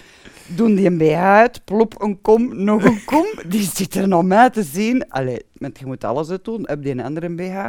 [0.46, 3.26] Doen die een BH uit, plop een kom, nog een kom.
[3.46, 5.08] Die zit er naar mij te zien.
[5.08, 6.62] Allee, je moet alles uit doen.
[6.66, 7.66] Heb die een andere BH.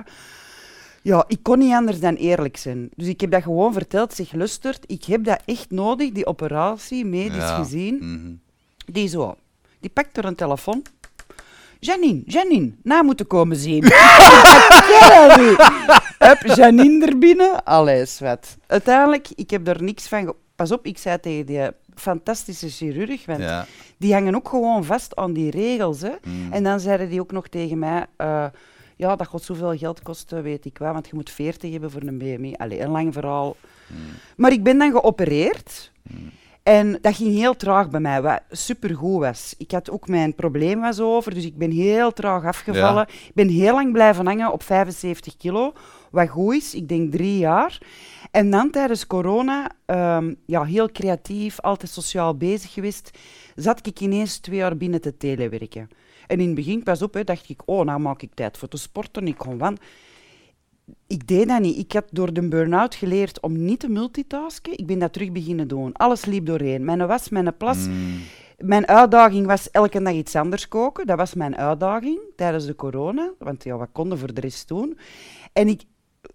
[1.01, 2.89] Ja, ik kon niet anders dan eerlijk zijn.
[2.95, 4.13] Dus ik heb dat gewoon verteld.
[4.13, 7.55] Zeg, lustert, ik heb dat echt nodig, die operatie, medisch Ja.
[7.63, 7.95] gezien.
[8.01, 8.31] Mhm.
[8.93, 9.35] Die zo.
[9.79, 10.81] Die pakt er een telefoon.
[11.79, 13.83] Janine, Janine, na moeten komen zien.
[16.19, 17.63] Hup, Janine er binnen.
[17.63, 18.57] Allee, zwet.
[18.67, 20.33] Uiteindelijk, ik heb er niks van...
[20.55, 21.61] Pas op, ik zei tegen die
[21.95, 23.65] fantastische chirurg, want Ja.
[23.97, 26.01] die hangen ook gewoon vast aan die regels.
[26.01, 26.11] Hè.
[26.23, 26.51] Mm.
[26.53, 28.05] En dan zeiden die ook nog tegen mij...
[28.17, 28.45] eh,
[29.01, 32.01] ja, dat gaat zoveel geld kosten, weet ik wel, want je moet 40 hebben voor
[32.01, 32.53] een BMI.
[32.53, 33.55] Allee, een lang verhaal.
[34.37, 35.91] Maar ik ben dan geopereerd.
[36.63, 39.55] En dat ging heel traag bij mij, wat supergoed was.
[39.57, 43.07] Ik had ook mijn probleem was over, dus ik ben heel traag afgevallen.
[43.07, 45.73] Ik ben heel lang blijven hangen op 75 kilo,
[46.11, 47.81] wat goed is, ik denk drie jaar.
[48.31, 53.17] En dan tijdens corona, ehm, ja, heel creatief, altijd sociaal bezig geweest,
[53.55, 55.89] zat ik ineens twee jaar binnen te telewerken.
[56.31, 58.67] En in het begin, pas op, hè, dacht ik, oh, nou maak ik tijd voor
[58.67, 59.77] te sporten, ik kon wan
[61.07, 61.77] ik deed dat niet.
[61.77, 64.77] Ik had door de burn-out geleerd om niet te multitasken.
[64.77, 65.93] Ik ben dat terug beginnen doen.
[65.93, 66.85] Alles liep doorheen.
[66.85, 67.87] Mijn was, mijn plas.
[67.87, 68.19] Mm.
[68.57, 71.07] Mijn uitdaging was elke dag iets anders koken.
[71.07, 73.31] Dat was mijn uitdaging tijdens de corona.
[73.39, 74.97] Want ja, wat konden voor de rest doen?
[75.53, 75.83] En ik,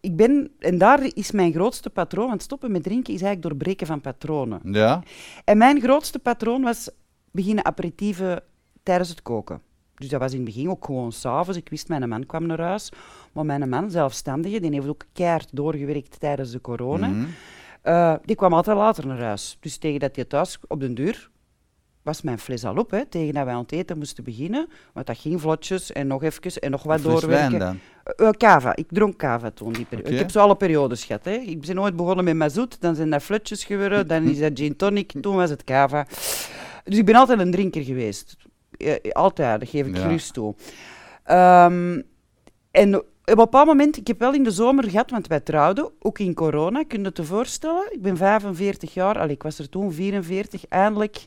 [0.00, 0.50] ik ben...
[0.58, 2.28] En daar is mijn grootste patroon.
[2.28, 4.60] Want stoppen met drinken is eigenlijk doorbreken van patronen.
[4.64, 5.02] Ja.
[5.44, 6.90] En mijn grootste patroon was
[7.30, 8.42] beginnen aperitieven
[8.82, 9.60] tijdens het koken.
[9.96, 11.58] Dus dat was in het begin ook gewoon s'avonds.
[11.58, 12.90] Ik wist, mijn man kwam naar huis.
[13.32, 17.06] Maar mijn man, zelfstandige, die heeft ook keihard doorgewerkt tijdens de corona.
[17.06, 17.24] Mhm.
[17.82, 19.56] Eh, die kwam altijd later naar huis.
[19.60, 21.30] Dus tegen dat hij thuis op de deur
[22.06, 24.68] was mijn fles al op, hè, tegen dat wij aan het eten moesten beginnen.
[24.92, 27.58] Want dat ging vlotjes en nog even en nog wat doorwerken.
[27.58, 27.78] dan.
[28.04, 28.76] Eh, cava.
[28.76, 29.72] Ik dronk cava toen.
[29.72, 29.86] Die.
[30.02, 31.24] Ik heb zo alle periodes gehad.
[31.24, 31.32] Hè.
[31.32, 34.76] Ik ben nooit begonnen met mazoet, dan zijn dat flutjes geworden, dan is dat gin
[34.76, 36.06] tonic, toen was het cava.
[36.84, 38.36] Dus ik ben altijd een drinker geweest.
[38.78, 40.02] Eh, altijd, dat geef ik Ja.
[40.02, 40.54] gerust toe.
[41.24, 42.00] Ehm,
[42.70, 45.90] en op een bepaald moment, ik heb wel in de zomer gehad, want wij trouwden,
[46.00, 47.86] ook in corona, kun je het je voorstellen?
[47.92, 51.26] Ik ben 45 jaar, allee, ik was er toen 44, eindelijk...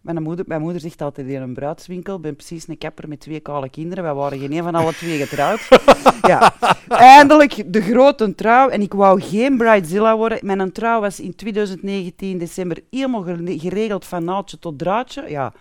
[0.00, 3.20] Mijn moeder, mijn moeder zegt altijd in een bruidswinkel, ik ben precies een kapper met
[3.20, 4.04] twee kale kinderen.
[4.04, 5.68] Wij waren geen een van alle twee getrouwd.
[6.32, 6.54] ja.
[6.88, 8.68] Eindelijk de grote trouw.
[8.68, 10.38] En ik wou geen bridezilla worden.
[10.42, 15.24] Mijn trouw was in 2019 december helemaal gere- geregeld van naaldje tot draadje.
[15.28, 15.52] Ja,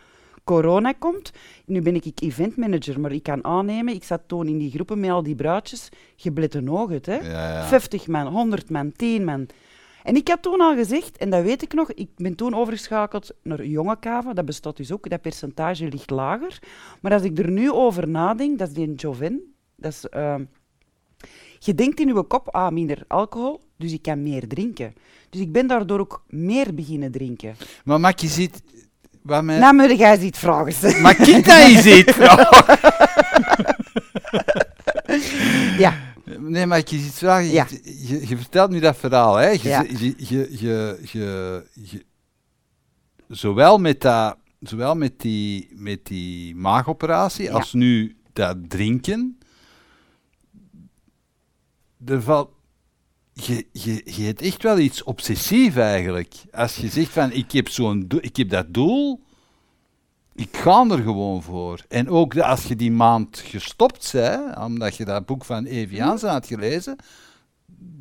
[0.50, 1.32] corona komt.
[1.66, 5.10] Nu ben ik eventmanager, maar ik kan aannemen, ik zat toen in die groepen met
[5.10, 7.16] al die bruidjes, geblette ogen, hè.
[7.16, 7.64] Ja, ja.
[7.64, 9.48] 50 man, 100 man, 10 man.
[10.04, 13.32] En ik had toen al gezegd, en dat weet ik nog, ik ben toen overgeschakeld
[13.44, 16.60] naar jonge kaven, dat bestaat dus ook, dat percentage ligt lager.
[17.02, 20.06] Maar als ik er nu over nadenk, dat is die Joven, dat is...
[20.06, 20.44] ehm,
[21.60, 24.94] je denkt in je kop, ah, minder alcohol, dus ik kan meer drinken.
[25.30, 27.56] Dus ik ben daardoor ook meer beginnen drinken.
[27.84, 28.88] Maar Maak, je ziet...
[29.30, 29.60] Wat mij...
[29.60, 30.74] Nou, moet jij iets vragen.
[30.74, 31.02] stellen.
[31.02, 32.16] Maar kijk dat je ziet!
[35.78, 35.94] Ja,
[36.40, 37.46] Nee, maar ik je iets vragen.
[37.46, 37.66] Je- Ja.
[37.84, 39.48] Je, je vertelt nu dat verhaal, hè?
[39.50, 39.82] Je, Ja.
[39.82, 42.06] je, je, je, je, je-
[43.28, 47.52] zowel met, dat, zowel met, die, met die maagoperatie Ja.
[47.52, 49.38] als nu dat drinken.
[52.06, 52.52] Er valt,
[53.46, 56.36] je, je, je hebt echt wel iets obsessief eigenlijk.
[56.52, 59.22] Als je zegt van ik heb, zo'n ik heb dat doel,
[60.36, 61.84] ik ga er gewoon voor.
[61.88, 66.22] En ook de- als je die maand gestopt bent, omdat je dat boek van Evians
[66.22, 66.96] had gelezen,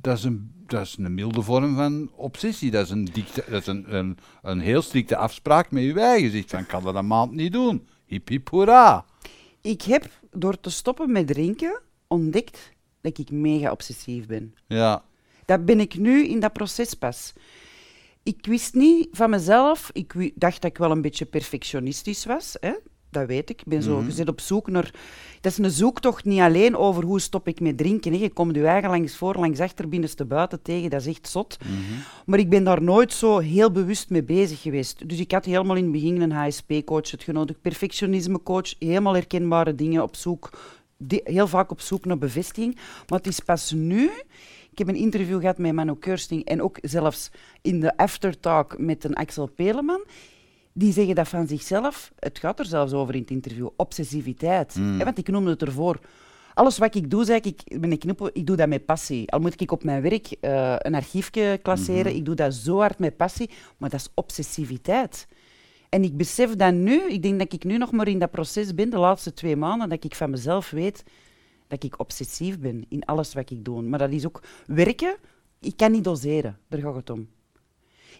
[0.01, 2.71] dat is een, dat is een milde vorm van obsessie.
[2.71, 6.25] Dat is een, dicta, dat is een, een, een heel strikte afspraak met je eigen.
[6.25, 7.87] Je zegt van, ik kan dat een maand niet doen.
[8.07, 9.05] Hip hip hoera.
[9.61, 14.55] ik heb door te stoppen met drinken ontdekt dat ik mega obsessief ben.
[14.67, 15.03] Ja,
[15.49, 17.33] Dat ben ik nu in dat proces pas.
[18.23, 22.57] Ik wist niet van mezelf, ik dacht dat ik wel een beetje perfectionistisch was.
[22.61, 22.73] Hè?
[23.11, 23.61] Dat weet ik.
[23.61, 24.95] Ik ben zo gezet op zoek naar...
[25.41, 28.13] Dat is een zoektocht niet alleen over hoe stop ik met drinken.
[28.13, 28.19] Hè?
[28.19, 30.91] Je komt je eigen langs voor, langs achter, binnenste buiten tegen.
[30.91, 31.57] Dat is echt zot.
[32.27, 35.09] Maar ik ben daar nooit zo heel bewust mee bezig geweest.
[35.09, 40.03] Dus ik had helemaal in het begin een HSP-coach het genodigd, perfectionisme-coach, helemaal herkenbare dingen
[40.03, 40.51] op zoek,
[41.09, 42.75] heel vaak op zoek naar bevestiging.
[43.09, 44.11] Maar het is pas nu...
[44.79, 47.31] Ik heb een interview gehad met Manu Kirsting en ook zelfs
[47.63, 50.05] in de aftertalk met een Axel Peleman.
[50.73, 52.13] Die zeggen dat van zichzelf.
[52.19, 53.69] Het gaat er zelfs over in het interview.
[53.77, 54.75] Obsessiviteit.
[54.75, 55.99] Hè, want ik noemde het ervoor.
[56.55, 59.31] Alles wat ik doe, zeg ik, ik ben een knuppel, ik doe dat met passie.
[59.31, 62.99] Al moet ik op mijn werk eh, een archiefje klasseren, ik doe dat zo hard
[62.99, 65.27] met passie, maar dat is obsessiviteit.
[65.89, 68.75] En ik besef dat nu, ik denk dat ik nu nog maar in dat proces
[68.75, 71.05] ben, de laatste twee maanden, dat ik van mezelf weet
[71.69, 73.83] dat ik obsessief ben in alles wat ik doe.
[73.83, 75.17] Maar dat is ook werken,
[75.61, 77.29] ik kan niet doseren, daar gaat het om.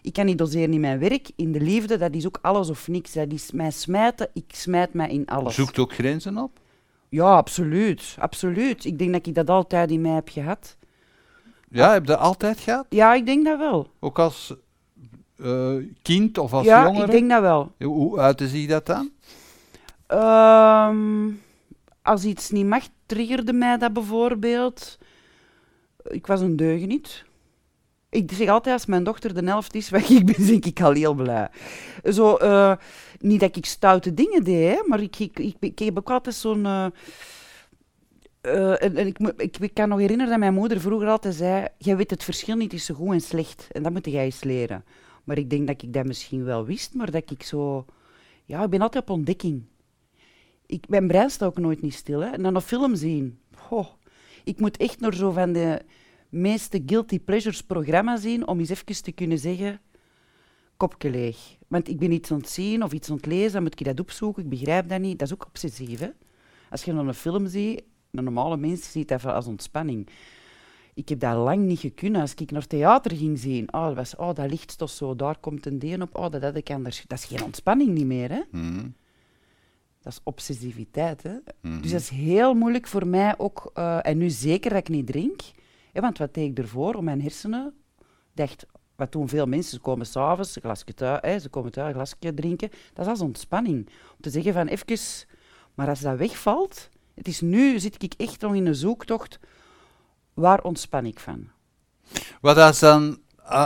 [0.01, 2.87] Ik kan niet doseren in mijn werk, in de liefde, dat is ook alles of
[2.87, 3.13] niks.
[3.13, 5.55] Dat is mij smijten, ik smijt mij in alles.
[5.55, 6.59] zoekt ook grenzen op.
[7.09, 8.85] Ja, absoluut, absoluut.
[8.85, 10.77] Ik denk dat ik dat altijd in mij heb gehad.
[11.69, 12.85] Ja, heb je dat altijd gehad?
[12.89, 13.91] Ja, ik denk dat wel.
[13.99, 14.55] Ook als
[15.37, 17.05] eh, kind of als ja, jongere?
[17.05, 17.71] ik denk dat wel.
[17.79, 19.11] Hoe uitte zich dat dan?
[20.07, 21.27] Ehm,
[22.09, 24.97] als iets niet mag, triggerde mij dat bijvoorbeeld.
[26.03, 27.23] Ik was een deugeniet.
[28.09, 30.91] Ik zeg altijd, als mijn dochter de helft is wat ik ben, denk ik al
[30.91, 31.49] heel blij.
[32.03, 32.73] Zo, eh,
[33.19, 36.65] niet dat ik stoute dingen deed, maar ik, ik, ik, ik heb ook altijd zo'n...
[36.65, 36.85] eh,
[38.41, 41.97] eh, en, ik, ik, ik kan nog herinneren dat mijn moeder vroeger altijd zei: Jij
[41.97, 43.67] weet het verschil niet tussen goed en slecht.
[43.71, 44.83] En dat moet jij eens leren.
[45.23, 47.85] Maar ik denk dat ik dat misschien wel wist, maar dat ik zo.
[48.45, 49.63] Ja, ik ben altijd op ontdekking.
[50.69, 52.19] Ik, mijn brein staat ook nooit niet stil.
[52.19, 52.29] Hè.
[52.29, 53.39] En dan een film zien.
[53.55, 53.87] Goh,
[54.43, 55.81] ik moet echt naar zo van de
[56.29, 59.81] meeste guilty pleasures programma zien om eens even te kunnen zeggen:
[60.77, 61.57] kopje leeg.
[61.67, 63.85] Want ik ben iets aan het zien of iets aan het lezen, dan moet ik
[63.85, 64.43] dat opzoeken.
[64.43, 65.19] Ik begrijp dat niet.
[65.19, 65.99] Dat is ook obsessief.
[65.99, 66.09] Hè?
[66.69, 70.07] Als je dan een film ziet, een normale mens ziet dat als ontspanning.
[70.93, 72.15] Ik heb dat lang niet gekund.
[72.15, 75.37] Als ik naar theater ging zien, oh, dat, was, oh, dat licht toch zo, daar
[75.39, 77.03] komt een deen op, oh, dat had ik anders.
[77.07, 78.41] Dat is geen ontspanning niet meer, hè?
[78.51, 78.87] Mhm.
[80.01, 81.35] Dat is obsessiviteit, hè?
[81.61, 81.81] Mhm.
[81.81, 85.07] Dus dat is heel moeilijk voor mij ook, eh, en nu zeker dat ik niet
[85.07, 85.41] drink,
[85.91, 87.73] hè, want wat deed ik ervoor om mijn hersenen?
[88.33, 89.71] dacht, wat doen veel mensen?
[89.71, 92.69] Ze komen s'avonds, een glasje thuis, hè, ze komen thuis, een glasje drinken.
[92.93, 93.87] Dat is als ontspanning.
[93.87, 95.27] Om te zeggen van even,
[95.73, 99.39] maar als dat wegvalt, het is nu, zit ik echt nog in een zoektocht,
[100.33, 101.47] waar ontspan ik van?
[102.41, 103.19] Wat was dan,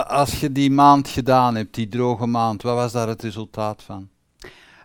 [0.08, 4.10] als je die maand gedaan hebt, die droge maand, wat was daar het resultaat van?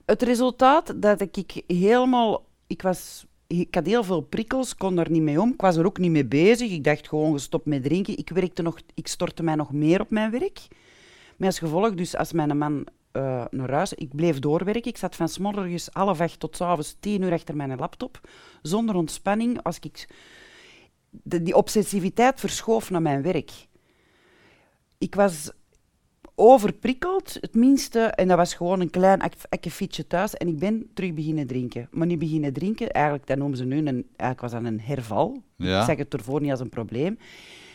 [0.09, 2.47] Het resultaat dat ik helemaal...
[2.67, 5.53] Ik, was, ik had heel veel prikkels, kon er niet mee om.
[5.53, 6.71] Ik was er ook niet mee bezig.
[6.71, 8.19] Ik dacht gewoon gestopt met drinken.
[8.19, 10.61] Ik, werkte nog, ik stortte mij nog meer op mijn werk.
[11.37, 13.93] Met als gevolg, dus als mijn man uh, naar huis...
[13.93, 14.91] Ik bleef doorwerken.
[14.91, 18.21] Ik zat van s morgens half acht tot avonds tien uur achter mijn laptop.
[18.63, 19.63] Zonder ontspanning.
[19.63, 20.09] Als ik...
[21.11, 23.51] Die obsessiviteit verschoof naar mijn werk.
[24.99, 25.51] Ik was
[26.39, 28.01] overprikkeld, het minste.
[28.01, 30.35] En dat was gewoon een klein akkefietje thuis.
[30.35, 31.89] En ik ben terug beginnen drinken.
[31.91, 35.43] Maar niet beginnen drinken, eigenlijk, dat noemen ze nu, een, eigenlijk was dat een herval.
[35.57, 35.79] Ja.
[35.79, 37.19] Ik zeg het ervoor niet als een probleem.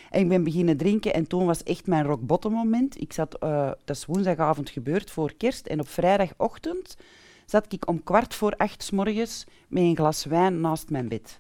[0.10, 3.02] En ik ben beginnen drinken en toen was echt mijn rock bottom moment.
[3.02, 5.68] Ik zat, uh, dat is woensdagavond gebeurd voor kerst.
[5.68, 6.98] En op vrijdagochtend
[7.46, 11.40] zat ik om kwart voor acht s morgens met een glas wijn naast mijn bed.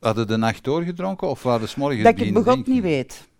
[0.00, 3.30] Hadden de nacht doorgedronken of waren de morgens Dat ik het begot niet weet.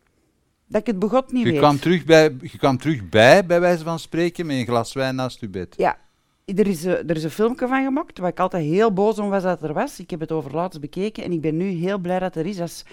[0.73, 1.59] Dat ik het begot niet je weet.
[1.59, 5.15] Kwam terug bij, je kwam terug bij, bij wijze van spreken, met een glas wijn
[5.15, 5.75] naast je bed.
[5.77, 5.99] Ja.
[6.45, 9.29] Er is, een, er is een filmpje van gemaakt, waar ik altijd heel boos om
[9.29, 10.01] was dat er was.
[10.01, 12.57] Ik heb het over laatst bekeken en ik ben nu heel blij dat er is.
[12.57, 12.85] Dat is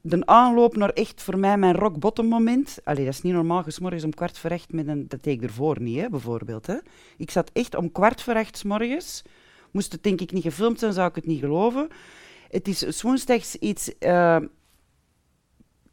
[0.00, 2.78] de aanloop naar echt voor mij mijn rock bottom moment.
[2.84, 5.08] Allee, dat is niet normaal, morgens om kwart voor acht met een...
[5.08, 6.66] Dat deed ik ervoor niet, hè, bijvoorbeeld.
[6.66, 6.76] Hè.
[7.16, 9.22] Ik zat echt om kwart voor acht s morgens.
[9.70, 11.88] Moest het denk ik niet gefilmd zijn, zou ik het niet geloven.
[12.50, 13.92] Het is woensdags iets...
[14.00, 14.36] Uh,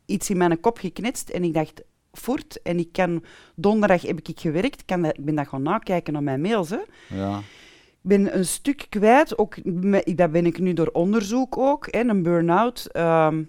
[0.05, 2.61] iets in mijn kop geknetst en ik dacht, voort.
[2.61, 3.23] En ik kan,
[3.55, 6.69] donderdag heb ik gewerkt, kan ik ben dat gaan nakijken naar mijn mails.
[6.69, 6.81] Hè.
[7.09, 7.37] Ja.
[7.37, 9.55] Ik ben een stuk kwijt, ook,
[10.17, 12.87] dat ben ik nu door onderzoek ook, hè, een burn-out.
[12.91, 13.43] Ehm,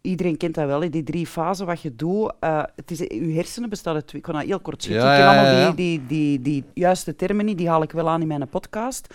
[0.00, 2.32] iedereen kent dat wel, die drie fasen wat je doet.
[2.40, 4.20] Uh, het is, je hersenen bestaan uit twee.
[4.20, 4.84] Ik kan dat heel kort.
[4.84, 8.08] Ja, ik ken allemaal die, die, die, die juiste termen niet, die haal ik wel
[8.08, 9.14] aan in mijn podcast.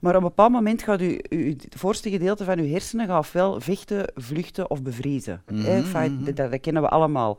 [0.00, 3.18] Maar op een bepaald moment gaat u, u, het voorste gedeelte van uw hersenen gaat
[3.18, 5.42] ofwel vechten, vluchten of bevriezen.
[5.52, 6.24] Mhm, mhm.
[6.24, 7.38] dat, dat kennen we allemaal.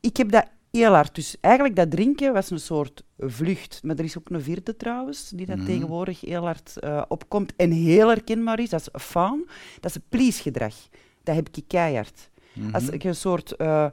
[0.00, 1.14] Ik heb dat heel hard.
[1.14, 3.80] Dus eigenlijk dat drinken was een soort vlucht.
[3.82, 5.66] Maar er is ook een vierde trouwens, die dat Mhm.
[5.66, 8.68] tegenwoordig heel hard eh, opkomt en heel herkenbaar is.
[8.70, 9.48] Dat is faun.
[9.80, 10.74] Dat is please-gedrag.
[11.22, 12.30] Dat heb ik keihard.
[12.72, 13.56] Als ik een soort...
[13.56, 13.86] eh,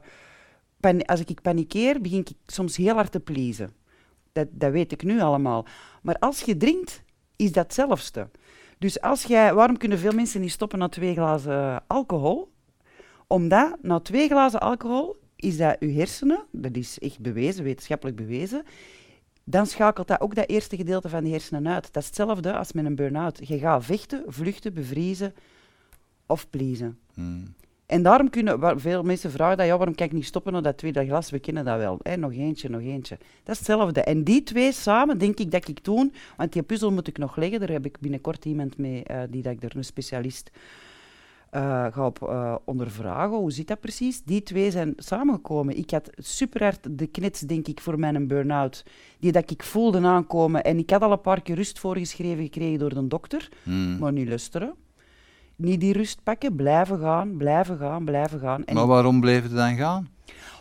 [1.04, 3.72] als ik panikeer, begin ik soms heel hard te pleasen.
[4.32, 5.66] Dat, dat weet ik nu allemaal.
[6.02, 7.02] Maar als je drinkt,
[7.36, 8.28] is dat hetzelfde.
[8.78, 9.54] Dus als jij...
[9.54, 12.52] Waarom kunnen veel mensen niet stoppen na twee glazen alcohol?
[13.26, 18.64] Omdat na twee glazen alcohol is dat je hersenen, dat is echt bewezen, wetenschappelijk bewezen,
[19.44, 21.92] dan schakelt dat ook dat eerste gedeelte van de hersenen uit.
[21.92, 23.48] Dat is hetzelfde als met een burn-out.
[23.48, 25.34] Je gaat vechten, vluchten, bevriezen
[26.26, 26.98] of pleasen.
[27.14, 27.54] Hmm.
[27.86, 30.78] En daarom kunnen veel mensen vragen dat, ja, waarom kan ik niet stoppen na dat
[30.78, 31.30] tweede glas?
[31.30, 31.98] We kennen dat wel.
[32.02, 32.16] Hè?
[32.16, 33.18] Nog eentje, nog eentje.
[33.18, 34.00] Dat is hetzelfde.
[34.00, 37.36] En die twee samen denk ik dat ik toen, want die puzzel moet ik nog
[37.36, 40.50] leggen, daar heb ik binnenkort iemand mee, eh, die dat ik er een specialist
[41.50, 43.36] eh, ga op eh, ondervragen.
[43.36, 44.22] Hoe zit dat precies?
[44.22, 45.76] Die twee zijn samengekomen.
[45.76, 48.84] Ik had super hard de knits, denk ik, voor mijn burn-out,
[49.18, 50.64] die dat ik voelde aankomen.
[50.64, 53.98] En ik had al een paar keer rust voorgeschreven gekregen door de dokter, Hmm.
[53.98, 54.74] maar niet luisteren.
[55.56, 58.64] Niet die rust pakken, blijven gaan, blijven gaan, blijven gaan.
[58.64, 60.08] En Maar waarom bleef het dan gaan?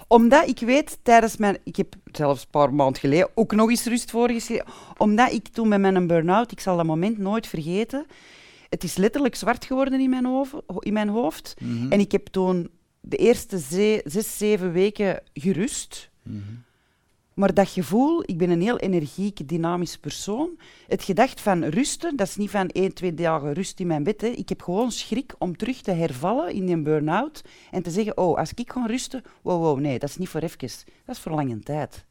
[0.08, 1.58] omdat ik weet tijdens mijn.
[1.63, 4.65] Ik heb zelfs een paar maanden geleden ook nog eens rust voorgeschreven.
[4.97, 8.06] Omdat ik toen met mijn burn-out, ik zal dat moment nooit vergeten.
[8.69, 11.53] Het is letterlijk zwart geworden in mijn, hoofd, in mijn hoofd.
[11.62, 11.91] Mhm.
[11.91, 12.69] En ik heb toen
[13.01, 16.10] de eerste ze- zes, zeven weken gerust.
[16.23, 16.38] Mhm.
[17.34, 20.60] Maar dat gevoel, ik ben een heel energieke, dynamische persoon.
[20.88, 24.24] Het gedacht van rusten, dat is niet van één, twee dagen rust in mijn bed.
[24.24, 28.38] Ik heb gewoon schrik om terug te hervallen in die burn-out en te zeggen, oh,
[28.38, 30.69] als ik ga rusten, wow, wow, nee, dat is niet voor even.
[31.06, 32.06] Dat is voor lange tijd.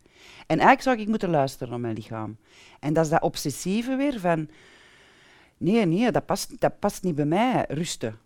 [0.47, 2.37] En eigenlijk zou ik moeten luisteren naar mijn lichaam.
[2.81, 4.49] En dat is dat obsessieve weer van,
[5.57, 8.19] nee, nee, dat past, dat past niet bij mij, rusten.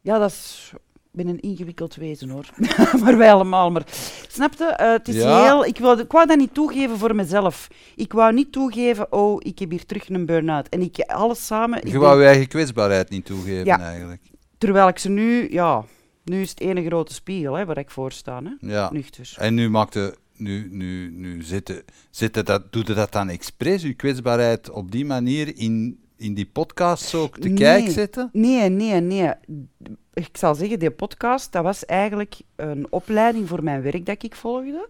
[0.00, 0.72] Ja, dat is...
[1.14, 2.46] Ik ben een ingewikkeld wezen hoor.
[3.02, 3.70] maar wij allemaal.
[3.70, 3.82] Maar
[4.28, 4.64] snapte?
[4.64, 5.42] Eh, het is Ja.
[5.44, 5.64] heel.
[5.64, 7.68] Ik, wilde, ik wou dat niet toegeven voor mezelf.
[7.96, 10.68] Ik wou niet toegeven, oh, ik heb hier terug een burn-out.
[10.68, 11.78] En ik alles samen.
[11.78, 13.80] ik Je ben- wou je eigen kwetsbaarheid niet toegeven, Ja.
[13.80, 14.22] eigenlijk.
[14.58, 15.84] terwijl ik ze nu, ja,
[16.24, 18.42] nu is het ene grote spiegel hè, waar ik voor sta.
[18.42, 18.68] Hè?
[18.72, 18.90] Ja.
[18.92, 19.34] Nuchter.
[19.38, 24.70] En nu maakte, nu, nu, nu zitten, zitten dat, doet dat dan expres, je kwetsbaarheid
[24.70, 27.56] op die manier in, in die podcast ook te Nee.
[27.56, 28.28] kijk zetten?
[28.32, 29.30] Nee, nee, nee.
[30.14, 34.34] Ik zal zeggen, die podcast, dat was eigenlijk een opleiding voor mijn werk dat ik
[34.34, 34.88] volgde.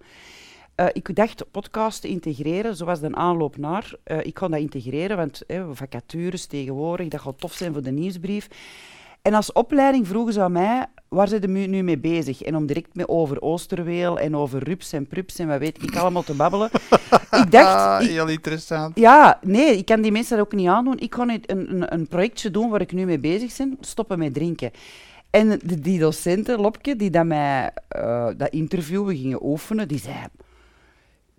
[0.75, 3.93] Eh, ik dacht podcast te integreren, zoals de aanloop naar.
[4.05, 7.91] Eh, ik kon dat integreren, want eh, vacatures tegenwoordig, dat gaat tof zijn voor de
[7.91, 8.49] nieuwsbrief.
[9.23, 12.43] En als opleiding vroegen ze aan mij, waar zijn nu, nu mee bezig?
[12.43, 15.97] En om direct mee over Oosterweel en over rups en prups en wat weet ik
[15.97, 16.71] allemaal te babbelen.
[17.43, 18.99] ik dacht, ik- Ah, heel interessant.
[18.99, 20.99] ja, nee, ik kan die mensen dat ook niet aandoen.
[20.99, 24.19] Ik ga niet een, een, een projectje doen waar ik nu mee bezig ben, stoppen
[24.19, 24.71] met drinken.
[25.35, 29.99] En de, die docenten, Lopke, die dat mij eh, dat interview, we gingen oefenen, die
[29.99, 30.16] zei...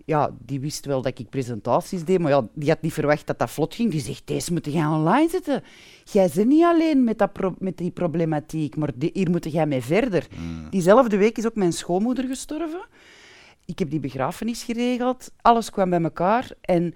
[0.04, 3.38] ja, die wist wel dat ik presentaties deed, maar ja, die had niet verwacht dat
[3.38, 3.90] dat vlot ging.
[3.90, 5.62] Die zegt, deze moet jij online zetten.
[6.04, 9.82] Jij zit niet alleen met, dat met die problematiek, maar die- hier moet jij mee
[9.82, 10.26] verder.
[10.70, 12.86] Diezelfde week is ook mijn schoonmoeder gestorven.
[13.64, 15.30] Ik heb die begrafenis geregeld.
[15.42, 16.50] Alles kwam bij elkaar.
[16.60, 16.94] En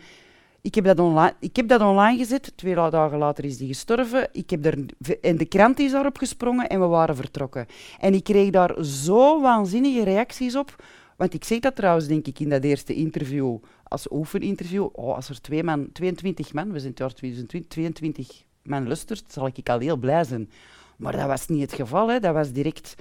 [0.62, 2.52] ik heb, dat online, ik heb dat online gezet.
[2.56, 4.28] Twee dagen later is die gestorven.
[4.32, 4.78] Ik heb er,
[5.20, 7.66] en de krant is daarop gesprongen en we waren vertrokken.
[7.98, 10.82] En ik kreeg daar zo waanzinnige reacties op.
[11.16, 14.88] Want ik zeg dat trouwens, denk ik, in dat eerste interview, als oefeninterview.
[14.92, 19.32] Oh, als er twee man, 22 man, we zijn het jaar 2020, 22 man lustert,
[19.32, 20.50] zal ik al heel blij zijn.
[20.96, 22.08] Maar dat was niet het geval.
[22.08, 22.20] Hè.
[22.20, 22.94] Dat was direct...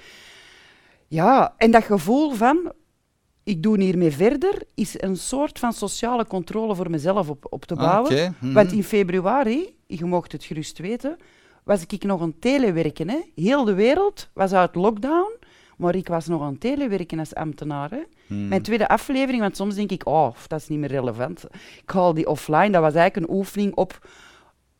[1.08, 2.72] Ja, en dat gevoel van,
[3.50, 7.74] ik doe hiermee verder, is een soort van sociale controle voor mezelf op, op te
[7.74, 8.36] Ah, bouwen.
[8.40, 8.52] mhm.
[8.52, 11.16] Want in februari, je mocht het gerust weten,
[11.64, 13.08] was ik nog aan het telewerken.
[13.08, 13.18] Hè.
[13.34, 15.32] Heel de wereld was uit lockdown,
[15.76, 17.90] maar ik was nog aan het telewerken als ambtenaar.
[17.90, 18.02] Hè.
[18.26, 18.48] Hmm.
[18.48, 21.44] Mijn tweede aflevering, want soms denk ik, oh, dat is niet meer relevant.
[21.82, 24.06] Ik haal die offline, dat was eigenlijk een oefening op...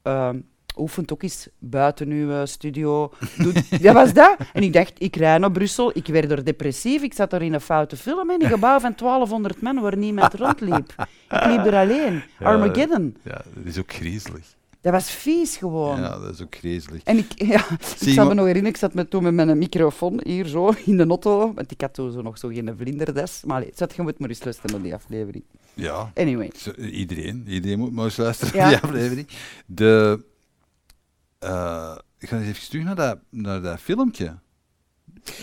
[0.03, 0.39] ehm
[0.77, 3.13] oefent ook eens buiten uw eh, studio.
[3.37, 4.37] Doe, dat was dat.
[4.53, 7.53] En ik dacht, ik rij naar Brussel, ik werd er depressief, ik zat er in
[7.53, 10.95] een foute film in een gebouw van 1200 man waar niemand rondliep.
[11.29, 12.23] Ik liep er alleen.
[12.39, 13.17] Ja, Armageddon.
[13.23, 14.59] Ja, dat is ook griezelig.
[14.83, 16.01] Dat was vies gewoon.
[16.01, 17.03] Ja, dat is ook griezelig.
[17.03, 17.65] En ik, ja,
[18.01, 20.97] ik zal me nog herinneren, ik zat met, toen met mijn microfoon hier zo in
[20.97, 23.43] de auto, want ik had toen zo nog zo geen vlinderdes.
[23.47, 25.45] Maar allee, zat, je moet maar eens luisteren naar die aflevering.
[25.75, 26.51] Ja, Anyway.
[26.77, 27.45] iedereen.
[27.49, 28.61] Iedereen moet maar eens luisteren Ja.
[28.61, 29.29] naar die aflevering.
[29.67, 30.21] De,
[31.41, 34.39] eh, ik ga eens even terug naar dat, naar dat filmpje.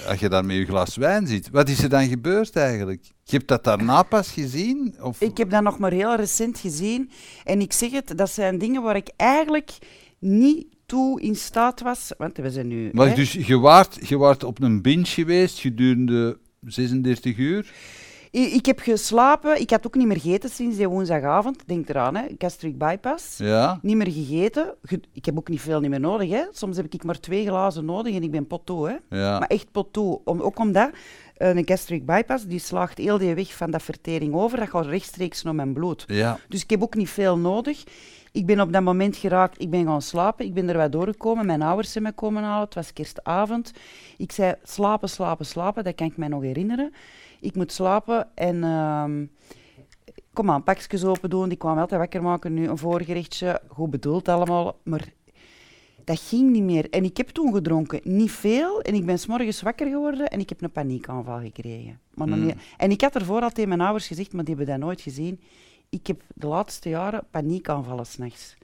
[0.07, 3.03] Als je daar met je glas wijn zit, wat is er dan gebeurd eigenlijk?
[3.23, 4.95] Je hebt dat daarna pas gezien?
[5.01, 5.21] Of?
[5.21, 7.09] Ik heb dat nog maar heel recent gezien.
[7.43, 9.77] En ik zeg het, dat zijn dingen waar ik eigenlijk
[10.19, 12.11] niet toe in staat was.
[12.17, 12.89] Want we zijn nu...
[12.93, 17.73] Maar hè, dus je waart, je waart op een binge geweest gedurende 36 uur?
[18.33, 19.59] I- Ik heb geslapen.
[19.61, 21.63] Ik had ook niet meer gegeten sinds die woensdagavond.
[21.65, 22.23] Denk eraan, hè.
[22.37, 23.37] Gastric bypass.
[23.37, 23.79] Ja?
[23.81, 24.73] Niet meer gegeten.
[24.81, 26.29] Ge- Ik heb ook niet veel niet meer nodig.
[26.29, 26.43] Hè.
[26.51, 28.85] Soms heb ik maar twee glazen nodig en ik ben potto.
[28.85, 28.95] Hè.
[29.09, 29.39] Ja.
[29.39, 30.21] Maar echt potto.
[30.25, 30.89] Om, ook omdat
[31.37, 34.57] eh, een gastric bypass, die slaagt heel die weg van dat vertering over.
[34.57, 36.03] Dat gaat rechtstreeks naar mijn bloed.
[36.07, 36.39] Ja.
[36.49, 37.83] Dus ik heb ook niet veel nodig.
[38.31, 40.45] Ik ben op dat moment geraakt, ik ben gaan slapen.
[40.45, 41.45] Ik ben er wat doorgekomen.
[41.45, 42.65] Mijn ouders zijn me komen halen.
[42.65, 43.71] Het was kerstavond.
[44.17, 45.83] Ik zei slapen, slapen, slapen.
[45.83, 46.93] Dat kan ik mij nog herinneren.
[47.41, 48.63] Ik moet slapen en...
[48.63, 49.25] ehm,
[50.33, 51.49] kom aan, pakjes open doen.
[51.49, 52.53] Die kwamen altijd wakker maken.
[52.53, 53.61] Nu een voorgerechtje.
[53.67, 54.77] Goed bedoeld allemaal.
[54.83, 55.13] Maar
[56.03, 56.89] dat ging niet meer.
[56.89, 57.99] En ik heb toen gedronken.
[58.03, 58.81] Niet veel.
[58.81, 61.99] En ik ben s'morgens wakker geworden en ik heb een paniekaanval gekregen.
[62.13, 62.45] Maar Mm.
[62.45, 65.01] niet- En ik had ervoor al tegen mijn ouders gezegd, maar die hebben dat nooit
[65.01, 65.39] gezien.
[65.89, 68.55] Ik heb de laatste jaren paniekaanvallen s'nachts.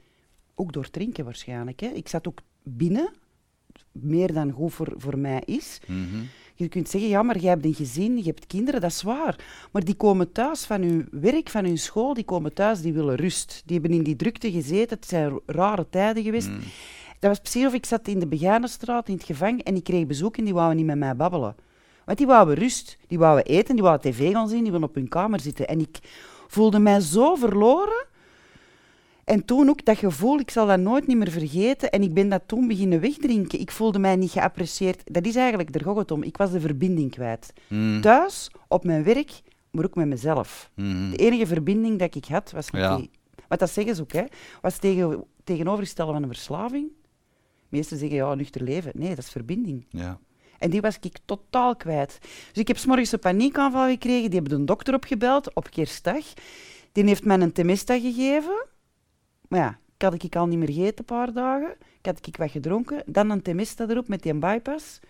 [0.54, 1.80] Ook door drinken waarschijnlijk.
[1.80, 1.86] Hè.
[1.88, 3.10] Ik zat ook binnen,
[3.92, 5.80] meer dan goed voor, voor mij is.
[5.86, 6.22] Mhm.
[6.56, 9.44] Je kunt zeggen, ja, maar jij hebt een gezin, je hebt kinderen, dat is waar.
[9.72, 13.16] Maar die komen thuis van hun werk, van hun school, die komen thuis, die willen
[13.16, 13.62] rust.
[13.66, 16.48] Die hebben in die drukte gezeten, het zijn rare tijden geweest.
[16.48, 16.58] Mm.
[17.18, 20.06] Dat was precies of ik zat in de Begaanenstraat, in het gevang, en ik kreeg
[20.06, 21.56] bezoek en die wouden niet met mij babbelen.
[22.04, 24.94] Want die wouden rust, die wouden eten, die wouden tv gaan zien, die wilden op
[24.94, 25.68] hun kamer zitten.
[25.68, 25.98] En ik
[26.48, 28.06] voelde mij zo verloren.
[29.24, 31.90] En toen ook dat gevoel, ik zal dat nooit niet meer vergeten.
[31.90, 33.60] En ik ben dat toen beginnen wegdrinken.
[33.60, 35.02] Ik voelde mij niet geapprecieerd.
[35.04, 36.22] Dat is eigenlijk, het om.
[36.22, 37.52] Ik was de verbinding kwijt.
[37.68, 38.00] Mm.
[38.00, 40.70] Thuis, op mijn werk, maar ook met mezelf.
[40.74, 41.10] Mhm.
[41.10, 42.96] De enige verbinding dat ik had, was met Ja.
[42.96, 43.10] die...
[43.48, 44.24] Want dat zeggen ze ook, hè.
[44.60, 46.88] Was tegen, tegenovergestelde van een verslaving.
[47.68, 48.92] Meesten zeggen, ja, nuchter leven.
[48.94, 49.86] Nee, dat is verbinding.
[49.88, 50.18] Ja.
[50.58, 52.18] En die was ik totaal kwijt.
[52.20, 54.30] Dus ik heb 's morgens een paniekaanval gekregen.
[54.30, 56.24] Die hebben de dokter opgebeld op kerstdag.
[56.92, 58.66] Die heeft mij een Temesta gegeven.
[59.54, 61.70] Maar ja, ik had ik al niet meer gegeten een paar dagen.
[62.00, 63.02] Ik had ik wat gedronken.
[63.06, 65.00] Dan een Temesta erop met die bypass.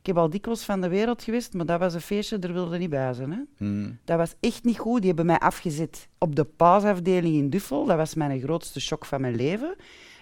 [0.00, 2.78] Ik heb al dikwijls van de wereld geweest, maar dat was een feestje, daar wilde
[2.78, 3.30] niet bij zijn.
[3.30, 3.64] Hè.
[3.66, 3.98] Mm.
[4.04, 4.98] Dat was echt niet goed.
[4.98, 7.84] Die hebben mij afgezet op de paasafdeling in Duffel.
[7.86, 9.74] Dat was mijn grootste shock van mijn leven.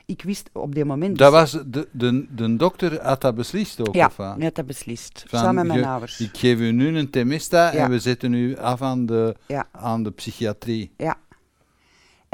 [0.06, 1.18] Ik wist op dit moment...
[1.18, 4.66] Dat was de, de, de dokter had dat beslist ook, Ja, of die had dat
[4.66, 5.24] beslist.
[5.28, 6.20] Van, samen met mijn je- ouders.
[6.20, 7.84] Ik geef u nu een Temista Ja.
[7.84, 9.68] en we zetten u af aan de, Ja.
[9.72, 10.90] aan de psychiatrie.
[10.96, 11.16] Ja.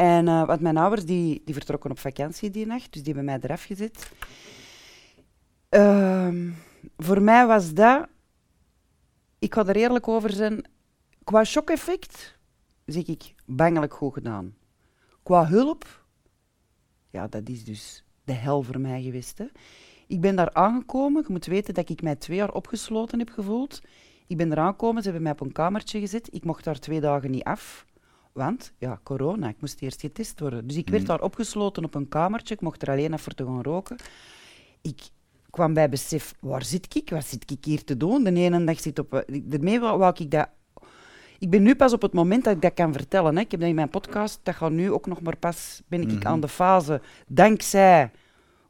[0.02, 3.38] En want mijn ouders die, die vertrokken op vakantie die nacht, dus die hebben mij
[3.42, 4.10] eraf gezet.
[5.68, 6.50] Ehm,
[6.96, 8.06] voor mij was dat,
[9.38, 10.64] ik ga er eerlijk over zijn,
[11.24, 12.38] qua shock-effect
[12.86, 14.54] zeg ik bangelijk goed gedaan.
[15.22, 16.04] Qua hulp,
[17.10, 19.38] ja, dat is dus de hel voor mij geweest.
[19.38, 19.46] Hè.
[20.06, 23.81] Ik ben daar aangekomen, je moet weten dat ik mij twee jaar opgesloten heb gevoeld.
[24.27, 26.35] Ik ben er aangekomen, ze hebben mij op een kamertje gezet.
[26.35, 27.87] Ik mocht daar twee dagen niet af.
[28.33, 30.66] Want, ja, corona, ik moest eerst getest worden.
[30.66, 31.08] Dus ik werd Mm.
[31.08, 32.54] daar opgesloten op een kamertje.
[32.54, 33.96] Ik mocht er alleen af voor te gaan roken.
[34.83, 35.00] Ik
[35.50, 37.10] kwam bij besef, waar zit ik?
[37.10, 38.24] Wat zit ik hier te doen?
[38.24, 39.14] De ene dag zit op...
[39.14, 40.48] eh, Daarmee wou, ik dat...
[41.38, 43.35] Ik ben nu pas op het moment dat ik dat kan vertellen.
[43.37, 43.40] Hè.
[43.40, 46.12] Ik heb dat in mijn podcast, dat gaat nu ook nog maar pas, ben ik
[46.12, 46.26] Mhm.
[46.26, 48.10] aan de fase, dankzij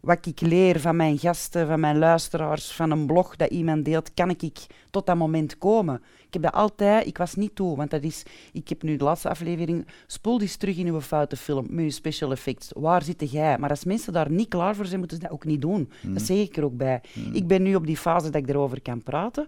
[0.02, 4.14] wat ik leer van mijn gasten, van mijn luisteraars, van een blog dat iemand deelt,
[4.14, 6.02] kan ik tot dat moment komen.
[6.26, 8.22] Ik heb dat altijd, ik was niet toe, want dat is,
[8.52, 11.90] ik heb nu de laatste aflevering, spoel eens terug in uw foute film, met uw
[11.90, 12.70] special effects.
[12.74, 13.58] Waar zit jij?
[13.58, 15.90] Maar als mensen daar niet klaar voor zijn, moeten ze dat ook niet doen.
[16.02, 17.00] Dat zeg ik er ook bij.
[17.32, 19.46] Ik ben nu op die fase dat ik erover kan praten.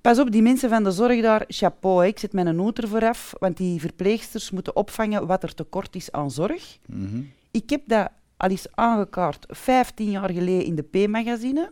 [0.00, 3.32] Pas op, die mensen van de zorg daar, chapeau, ik zet mijn noot ervoor af,
[3.38, 6.78] want die verpleegsters moeten opvangen wat er tekort is aan zorg.
[6.86, 7.20] Mhm.
[7.50, 11.70] Ik heb dat al eens aangekaart 15 jaar geleden in de P-magazine.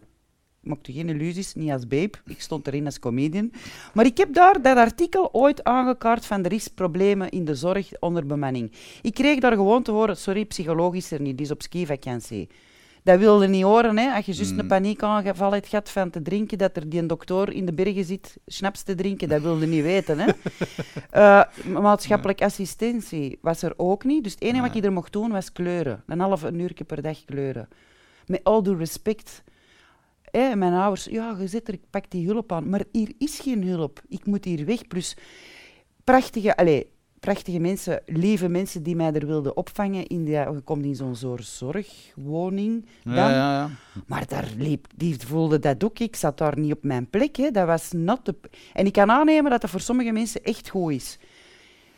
[0.60, 2.18] Maakte geen illusies, niet als babe.
[2.26, 3.52] Ik stond erin als comedian.
[3.94, 7.98] Maar ik heb daar dat artikel ooit aangekaart van er is problemen in de zorg
[8.00, 8.72] onder bemanning.
[9.02, 12.48] Ik kreeg daar gewoon te horen, sorry, psychologisch er niet, die is op skivakantie.
[13.06, 14.14] Dat wilde niet horen, hè.
[14.14, 17.52] Als je juist een paniekaanval hebt gehad van te drinken, dat er die een dokter
[17.52, 20.30] in de bergen zit, snaps te drinken, dat wilde niet weten, hè.
[21.10, 24.22] Eh, maatschappelijke assistentie was er ook niet.
[24.22, 26.02] Dus het enige wat ik er mocht doen, was kleuren.
[26.06, 27.68] Een half een uur per dag kleuren.
[28.26, 29.42] Met all due respect.
[30.30, 32.68] Hè, mijn ouders, ja, je zit er, ik pak die hulp aan.
[32.68, 34.02] Maar hier is geen hulp.
[34.08, 34.86] Ik moet hier weg.
[34.86, 35.16] Plus
[36.04, 36.84] prachtige, allez,
[37.26, 40.06] prachtige mensen, lieve mensen die mij er wilden opvangen.
[40.06, 42.86] In die, je komt in zo'n soort zorgwoning.
[43.04, 43.14] Dan.
[43.14, 43.70] Ja, ja, ja.
[44.06, 45.98] Maar daar liep, die voelde dat ook.
[45.98, 47.36] Ik zat daar niet op mijn plek.
[47.36, 47.50] Hè.
[47.50, 48.34] Dat was not the...
[48.72, 51.18] En ik kan aannemen dat dat voor sommige mensen echt goed is.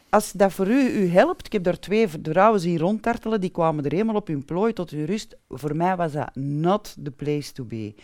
[0.08, 3.84] Als dat voor u, u helpt, ik heb daar twee vrouwen zien rondtartelen, die kwamen
[3.84, 5.36] er helemaal op hun plooi tot hun rust.
[5.48, 7.94] Voor mij was dat not the place to be.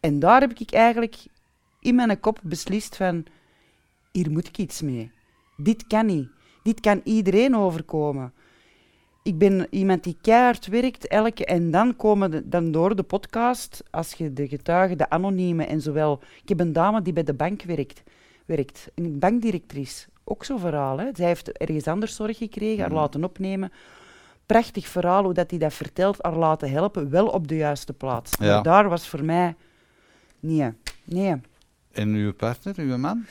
[0.00, 1.16] En daar heb ik eigenlijk
[1.80, 3.24] in mijn kop beslist van,
[4.12, 5.10] hier moet ik iets mee.
[5.56, 6.28] Dit kan niet.
[6.62, 8.32] Dit kan iedereen overkomen.
[9.22, 13.82] Ik ben iemand die keihard werkt, elke, en dan komen de, dan door de podcast,
[13.90, 16.20] als je de getuigen, de anonieme en zowel...
[16.42, 18.02] Ik heb een dame die bij de bank werkt,
[18.44, 20.08] werkt een bankdirectrice.
[20.24, 21.08] Ook zo'n verhaal, hè.
[21.14, 23.72] Zij heeft ergens anders zorg gekregen, haar laten opnemen.
[24.46, 28.30] Prachtig verhaal, hoe dat hij dat vertelt, haar laten helpen, wel op de juiste plaats.
[28.40, 28.54] Ja.
[28.54, 29.54] Maar daar was voor mij...
[30.40, 30.72] Nee,
[31.04, 31.34] nee.
[31.92, 33.24] En uw partner, uw man?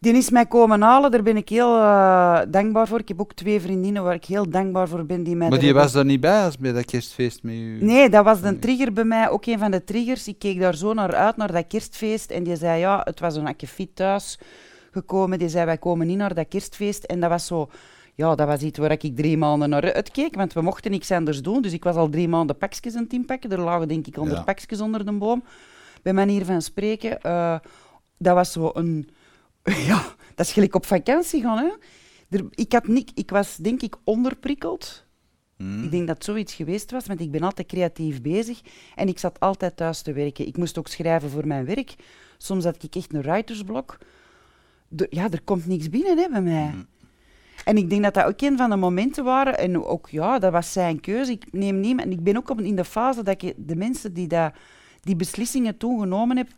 [0.00, 2.98] Die is mij komen halen, daar ben ik heel eh, dankbaar voor.
[2.98, 5.22] Ik heb ook twee vriendinnen waar ik heel dankbaar voor ben.
[5.22, 7.84] Die mij Maar er die was daar niet bij als bij dat kerstfeest met u?
[7.84, 10.28] Nee, dat was een trigger bij mij, ook een van de triggers.
[10.28, 12.30] Ik keek daar zo naar uit, naar dat kerstfeest.
[12.30, 14.38] En die zei, ja, het was een akkefiet thuis
[14.90, 15.38] gekomen.
[15.38, 17.04] Die zei, wij komen niet naar dat kerstfeest.
[17.04, 17.68] En dat was zo...
[18.14, 21.42] Ja, dat was iets waar ik drie maanden naar uitkeek, want we mochten niks anders
[21.42, 21.62] doen.
[21.62, 23.50] Dus ik was al drie maanden pakjes aan het inpakken.
[23.50, 24.44] Er lagen denk ik honderd Ja.
[24.44, 25.44] pakjes onder de boom.
[26.02, 27.20] Bij manier van spreken.
[27.20, 27.56] Eh,
[28.18, 29.08] dat was zo een...
[29.90, 31.70] Ja, dat is gelijk op vakantie gaan, hè.
[32.36, 35.06] Er, ik, had niet, ik was denk ik onderprikkeld.
[35.56, 35.84] Hmm.
[35.84, 38.60] Ik denk dat zoiets geweest was, want ik ben altijd creatief bezig
[38.94, 40.46] en ik zat altijd thuis te werken.
[40.46, 41.94] Ik moest ook schrijven voor mijn werk.
[42.38, 43.98] Soms had ik echt een writersblok.
[44.88, 46.74] De- ja, er komt niks binnen hè, bij mij.
[47.64, 50.52] En ik denk dat dat ook een van de momenten waren, en ook ja, dat
[50.52, 51.32] was zijn keuze.
[51.32, 54.12] Ik neem niet, en ik ben ook op, in de fase dat ik de mensen
[54.12, 54.52] die dat,
[55.00, 56.48] die beslissingen toen genomen heb,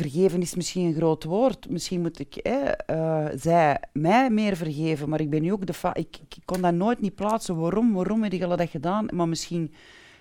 [0.00, 1.70] vergeven is misschien een groot woord.
[1.70, 5.94] Misschien moet ik eh, zij mij meer vergeven, maar ik ben nu ook de fa
[5.94, 7.58] ik, ik kon dat nooit niet plaatsen.
[7.58, 7.92] Waarom?
[7.92, 9.08] Waarom heb je dat gedaan?
[9.12, 9.72] Maar misschien,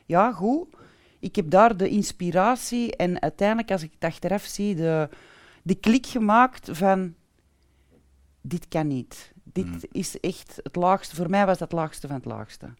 [0.05, 0.67] ja, goed.
[1.19, 5.09] Ik heb daar de inspiratie en uiteindelijk, als ik het achteraf zie, de,
[5.63, 7.13] de klik gemaakt van
[8.41, 9.33] dit kan niet.
[9.43, 11.15] Dit is echt het laagste.
[11.15, 12.73] Voor mij was dat het laagste van het laagste.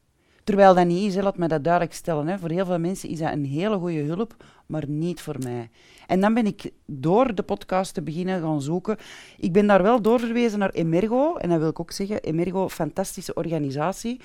[0.50, 2.28] Terwijl dat niet is, hè, laat me dat duidelijk stellen.
[2.28, 2.39] Hè.
[2.39, 4.36] Voor heel veel mensen is dat een hele goede hulp,
[4.66, 5.70] maar niet voor mij.
[6.08, 8.97] En dan ben ik door de podcast te beginnen gaan zoeken.
[9.38, 11.36] Ik ben daar wel doorverwezen naar Emergo.
[11.36, 14.22] En dat wil ik ook zeggen, Emergo, fantastische organisatie.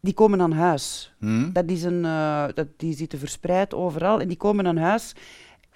[0.00, 1.14] Die komen aan huis.
[1.18, 1.52] Hmm?
[1.52, 4.20] Dat is een, eh, dat, die zitten verspreid overal.
[4.20, 5.14] En die komen aan huis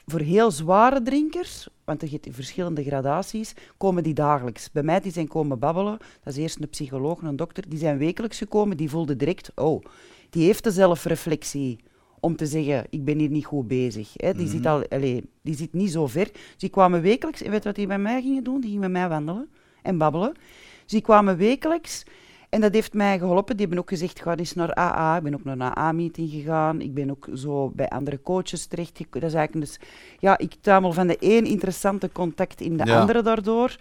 [0.06, 4.70] voor heel zware drinkers, want er zitten verschillende gradaties, komen die dagelijks.
[4.70, 5.98] Bij mij die zijn komen babbelen.
[6.22, 7.68] Dat is eerst een psycholoog, een dokter.
[7.68, 8.76] Die zijn wekelijks gekomen.
[8.76, 9.84] Die voelden direct, oh,
[10.30, 11.78] die heeft de zelfreflectie
[12.20, 14.10] om te zeggen, ik ben hier niet goed bezig.
[14.14, 14.34] Hè.
[14.34, 16.24] Die, zit al, allee, die zit niet zo ver.
[16.32, 17.42] Dus die kwamen wekelijks.
[17.42, 18.60] En weet je wat die bij mij gingen doen?
[18.60, 19.48] Die gingen met mij wandelen
[19.82, 20.32] en babbelen.
[20.82, 22.04] Dus die kwamen wekelijks.
[22.54, 23.56] En dat heeft mij geholpen.
[23.56, 25.16] Die hebben ook gezegd, ga eens naar AA.
[25.16, 26.80] Ik ben ook naar een AA-meeting gegaan.
[26.80, 28.98] Ik ben ook zo bij andere coaches terecht.
[29.10, 29.78] Dat is eigenlijk dus...
[30.18, 33.00] Ja, ik tuimel van de één interessante contact in de Ja.
[33.00, 33.76] andere daardoor.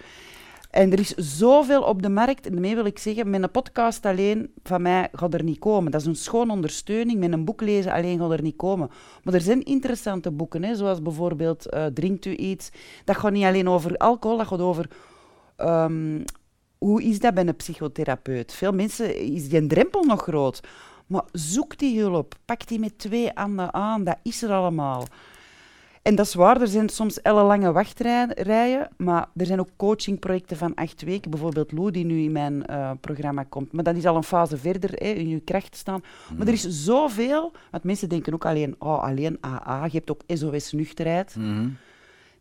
[0.70, 2.46] En er is zoveel op de markt.
[2.46, 5.92] En daarmee wil ik zeggen, met een podcast alleen van mij gaat er niet komen.
[5.92, 7.20] Dat is een schoon ondersteuning.
[7.20, 8.90] Met een boek lezen alleen gaat er niet komen.
[9.24, 12.70] Maar er zijn interessante boeken, hè, zoals bijvoorbeeld eh, Drinkt u iets.
[13.06, 14.90] Dat gaat niet alleen over alcohol, dat gaat over...
[15.56, 16.20] ehm,
[16.84, 18.54] hoe is dat bij een psychotherapeut?
[18.54, 20.60] Veel mensen is die drempel nog groot.
[21.08, 22.36] Maar zoek die hulp.
[22.46, 24.04] Pak die met twee handen aan.
[24.04, 25.08] Dat is er allemaal.
[26.02, 30.76] En dat is waar, er zijn soms ellenlange wachtrijen, maar er zijn ook coachingprojecten van
[30.76, 31.32] acht weken.
[31.32, 33.72] Bijvoorbeeld Lou, die nu in mijn uh, programma komt.
[33.72, 36.04] Maar dat is al een fase verder, hè, in je kracht staan.
[36.38, 40.22] Maar er is zoveel, want mensen denken ook alleen, oh, alleen AA, je hebt ook
[40.28, 41.36] SOS-nuchterheid.
[41.36, 41.70] Mhm.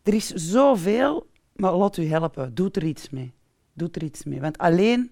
[0.03, 3.33] Er is zoveel, maar laat u helpen, doe er iets mee.
[3.73, 5.11] Doe er iets mee, want alleen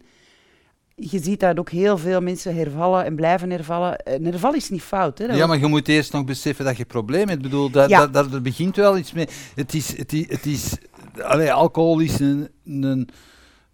[0.96, 4.02] je ziet dat ook heel veel mensen hervallen en blijven hervallen.
[4.04, 5.18] Een herval is niet fout.
[5.18, 5.28] Hè?
[5.28, 7.32] Dat Ja, maar je moet eerst nog beseffen dat je probleem hebt.
[7.32, 8.00] Ik bedoel, dat, Ja.
[8.00, 9.28] dat, dat, er begint wel iets mee.
[9.56, 10.78] Het is, het is, het is
[11.22, 12.50] allee, alcohol is een...
[12.66, 13.10] een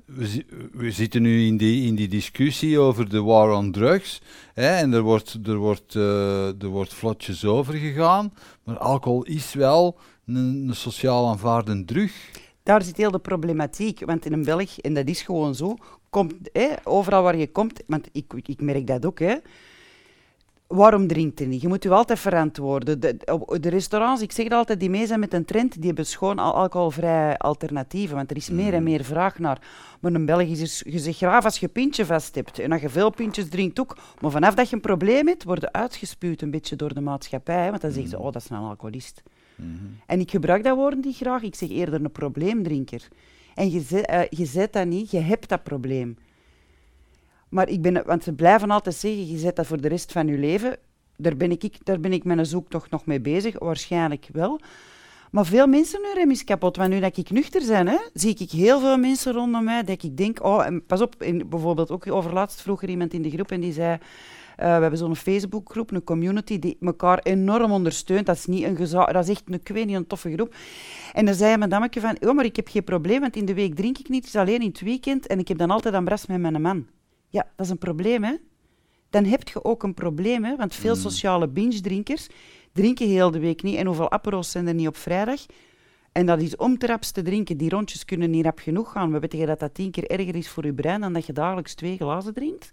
[0.06, 4.22] we, zi- we zitten nu in die, in die discussie over de war on drugs.
[4.54, 8.34] Hè, en er wordt, er, wordt, eh, er wordt vlotjes over gegaan.
[8.64, 10.36] Maar alcohol is wel een,
[10.68, 12.12] een sociaal aanvaarde drug.
[12.68, 14.06] Daar zit heel de problematiek.
[14.06, 15.76] Want in een Belg, en dat is gewoon zo,
[16.10, 19.36] komt, hè, overal waar je komt, want ik, ik merk dat ook, hè,
[20.68, 21.62] waarom drinkt je niet?
[21.62, 23.00] Je moet je altijd verantwoorden.
[23.00, 23.18] De,
[23.60, 26.40] de restaurants, ik zeg het altijd, die mee zijn met een trend, die hebben schoon
[26.40, 29.62] al alcoholvrije alternatieven, want er is meer en meer vraag naar.
[30.00, 32.82] Maar in België is er gezegd, graag als je een pintje vast hebt en als
[32.82, 36.52] je veel pintjes drinkt ook, maar vanaf dat je een probleem hebt, worden uitgespuwd een
[36.52, 39.24] beetje door de maatschappij, hè, want dan zeggen ze, oh, dat is een alcoholist.
[40.06, 41.42] En ik gebruik dat woord niet graag.
[41.42, 43.08] Ik zeg eerder een probleemdrinker.
[43.56, 46.18] En eh, je zet dat niet, je hebt dat probleem.
[47.50, 50.28] Maar ik ben, want ze blijven altijd zeggen, je zet dat voor de rest van
[50.28, 50.78] je leven.
[51.16, 54.60] Daar ben ik, daar ben ik een zoektocht nog mee bezig, waarschijnlijk wel.
[55.32, 56.78] Maar veel mensen nu rem is kapot.
[56.78, 60.04] Want nu dat ik nuchter ben, hè, zie ik heel veel mensen rondom mij dat
[60.04, 63.52] ik denk, oh, pas op, in, bijvoorbeeld ook overlaatst vroeg er iemand in de groep
[63.52, 63.98] en die zei,
[64.58, 68.26] we hebben zo'n Facebookgroep, een community die elkaar enorm ondersteunt.
[68.26, 70.56] Dat is niet een dat is echt een, ik weet niet, een toffe groep.
[71.14, 73.54] En dan zei een dammetje van, oh, maar ik heb geen probleem, want in de
[73.54, 75.94] week drink ik niet, het is alleen in het weekend en ik heb dan altijd
[75.94, 76.88] een bras met mijn man.
[77.30, 78.36] Ja, dat is een probleem, hè.
[79.10, 82.28] Dan heb je ook een probleem, hè, want veel sociale binge-drinkers
[82.72, 83.76] drinken heel de week niet.
[83.76, 85.46] En hoeveel apero's zijn er niet op vrijdag?
[86.12, 87.58] En dat is om te drinken.
[87.58, 89.12] Die rondjes kunnen niet rap genoeg gaan.
[89.12, 91.74] We weten dat dat tien keer erger is voor je brein dan dat je dagelijks
[91.74, 92.72] twee glazen drinkt.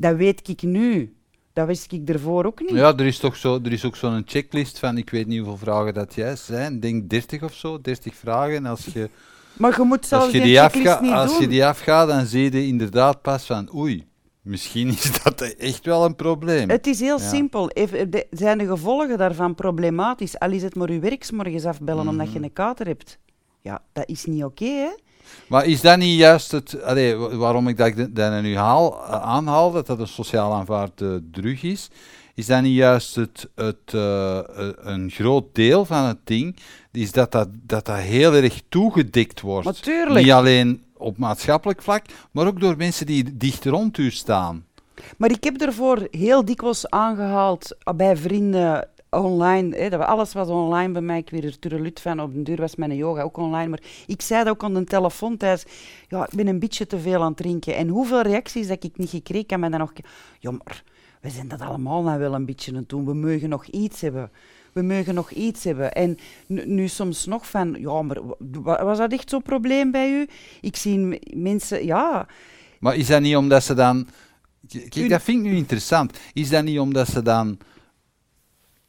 [0.00, 1.14] Dat weet ik nu.
[1.52, 2.70] Dat wist ik ervoor ook niet.
[2.70, 5.56] Ja, er is toch zo, er is ook zo'n checklist van, ik weet niet hoeveel
[5.56, 6.74] vragen dat juist zijn.
[6.74, 8.54] Ik denk 30 of zo, 30 vragen.
[8.56, 9.10] En als je,
[9.56, 11.40] Maar je moet zelfs als je, die die, checklist afga, niet als doen.
[11.40, 14.06] je die afgaat, dan zie je inderdaad pas van, oei,
[14.42, 16.68] misschien is dat echt wel een probleem.
[16.70, 17.28] Het is heel Ja.
[17.28, 17.66] simpel.
[17.68, 20.38] De- zijn de gevolgen daarvan problematisch?
[20.38, 22.38] Al is het maar je werk 's morgens afbellen omdat Mhm.
[22.38, 23.18] je een kater hebt.
[23.60, 24.90] Ja, dat is niet oké, hè?
[25.46, 29.22] Maar is dat niet juist het, allee, wa- waarom ik dat, dat nu haal, eh,
[29.22, 31.88] aanhaal, dat dat een sociaal aanvaarde drug is,
[32.34, 34.44] is dat niet juist het, het, eh, eh,
[34.76, 36.56] een groot deel van het ding,
[36.92, 39.66] is dat dat, dat, dat heel erg toegedikt wordt.
[39.66, 40.24] Natuurlijk.
[40.24, 44.64] Niet alleen op maatschappelijk vlak, maar ook door mensen die dicht rond u staan.
[45.16, 49.76] Maar ik heb ervoor heel dikwijls aangehaald ah, bij vrienden online.
[49.76, 51.18] Hè, dat we- alles was online bij mij.
[51.18, 52.20] Ik weer er turelut van.
[52.20, 53.68] Op de deur was mijn yoga ook online.
[53.68, 55.64] Maar ik zei dat ook aan de telefoon thuis.
[56.08, 57.76] Ja, ik ben een beetje te veel aan het drinken.
[57.76, 59.92] En hoeveel reacties dat ik niet gekregen kan men dan nog...
[60.38, 60.82] Ja, maar
[61.20, 63.04] we zijn dat allemaal nou wel een beetje aan het doen.
[63.04, 64.30] We mogen nog iets hebben.
[64.72, 65.92] We mogen nog iets hebben.
[65.92, 67.76] En nu, nu soms nog van...
[67.80, 68.16] Ja, maar
[68.62, 70.28] wa- was dat echt zo'n probleem bij u?
[70.60, 71.84] Ik zie mensen...
[71.84, 72.26] Ja...
[72.80, 74.08] Maar is dat niet omdat ze dan...
[74.88, 76.18] Kijk, dat vind ik nu interessant.
[76.32, 77.58] Is dat niet omdat ze dan...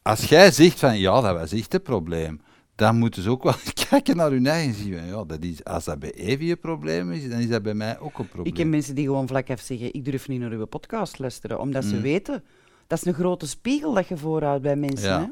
[0.02, 2.42] Als jij zegt van, ja, dat was echt een probleem,
[2.76, 3.54] dan moeten ze ook wel
[3.90, 5.06] kijken naar hun eigen zien.
[5.06, 8.00] Ja, dat is, als dat bij Evie een probleem is, dan is dat bij mij
[8.00, 8.54] ook een probleem.
[8.54, 11.60] Ik heb mensen die gewoon vlak af zeggen, ik durf niet naar uw podcast luisteren,
[11.60, 12.02] omdat ze Mm.
[12.02, 12.44] weten.
[12.88, 15.10] Dat is een grote spiegel dat je voorhoudt bij mensen.
[15.10, 15.20] Ja.
[15.20, 15.26] Hè?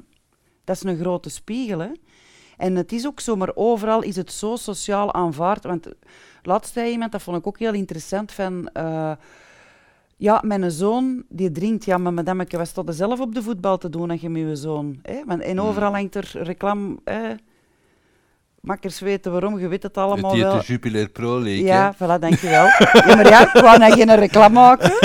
[0.63, 1.79] Dat is een grote spiegel.
[1.79, 1.89] Hè?
[2.57, 5.63] En het is ook zo, maar overal is het zo sociaal aanvaard.
[5.63, 5.87] Want
[6.43, 8.69] laatst zei iemand, dat vond ik ook heel interessant, van...
[8.73, 9.11] eh,
[10.19, 11.85] ja, mijn zoon, die drinkt.
[11.85, 14.41] Ja, maar madameke, wat staat er zelf op de voetbal te doen als je met
[14.41, 14.99] je zoon...
[15.01, 15.21] Hè?
[15.25, 16.97] Want, en overal hangt er reclame...
[17.03, 17.33] Hè?
[18.61, 20.57] Makkers weten waarom, je weet het allemaal Het wel.
[20.59, 21.63] de Jupiler Pro League.
[21.65, 22.05] Ja, hè.
[22.05, 22.65] voilà, dankjewel.
[22.65, 24.91] ja, maar ja, ik wou nou geen reclame maken.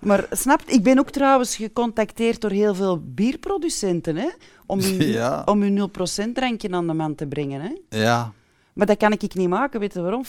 [0.00, 4.28] Maar snapt, ik ben ook trouwens gecontacteerd door heel veel bierproducenten, hè,
[4.66, 5.42] om hun, Ja.
[5.44, 5.90] om hun
[6.28, 7.60] 0% drankje aan de man te brengen.
[7.60, 7.98] Hè.
[8.02, 8.32] Ja.
[8.72, 10.24] Maar dat kan ik niet maken, weet je waarom?
[10.24, 10.28] 50%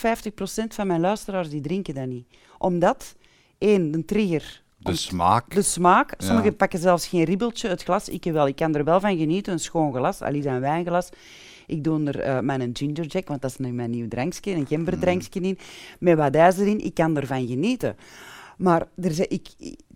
[0.67, 2.28] van mijn luisteraars die drinken dat niet.
[2.57, 3.15] Omdat,
[3.58, 5.53] één, de trigger, De smaak.
[5.55, 6.14] de smaak.
[6.18, 6.28] Ja.
[6.28, 8.10] Sommigen pakken zelfs geen ribbeltje uit glas.
[8.10, 8.47] Ik wel.
[8.47, 11.10] Ik kan er wel van genieten, een schoon glas, al is een wijnglas.
[11.68, 14.68] Ik doe er eh mijn ginger jack, want dat is nu mijn nieuw drankje, een
[14.68, 15.58] gemberdrankje in,
[15.99, 16.80] met wat ijs erin.
[16.86, 17.95] Ik kan ervan genieten.
[18.58, 19.47] Maar er zijn, ik,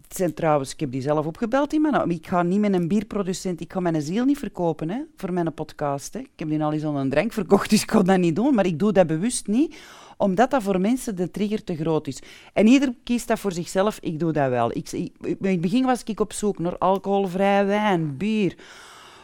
[0.07, 2.11] het zijn trouwens, ik heb die zelf opgebeld, die man.
[2.11, 5.53] Ik ga niet met een bierproducent, ik ga mijn ziel niet verkopen hè, voor mijn
[5.53, 6.13] podcast.
[6.13, 6.19] Hè.
[6.19, 8.55] Ik heb die al eens aan een drank verkocht, dus ik ga dat niet doen.
[8.55, 9.75] Maar ik doe dat bewust niet,
[10.21, 12.19] omdat dat voor mensen de trigger te groot is.
[12.53, 14.71] En ieder kiest dat voor zichzelf, ik doe dat wel.
[14.77, 18.55] Ik, ik- in het begin was ik op zoek naar alcoholvrij wijn, bier.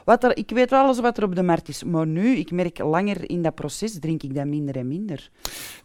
[0.06, 2.52] Wat er, ik weet wel alles wat er op de markt is, maar nu, ik
[2.52, 5.30] merk langer in dat proces, drink ik dat minder en minder.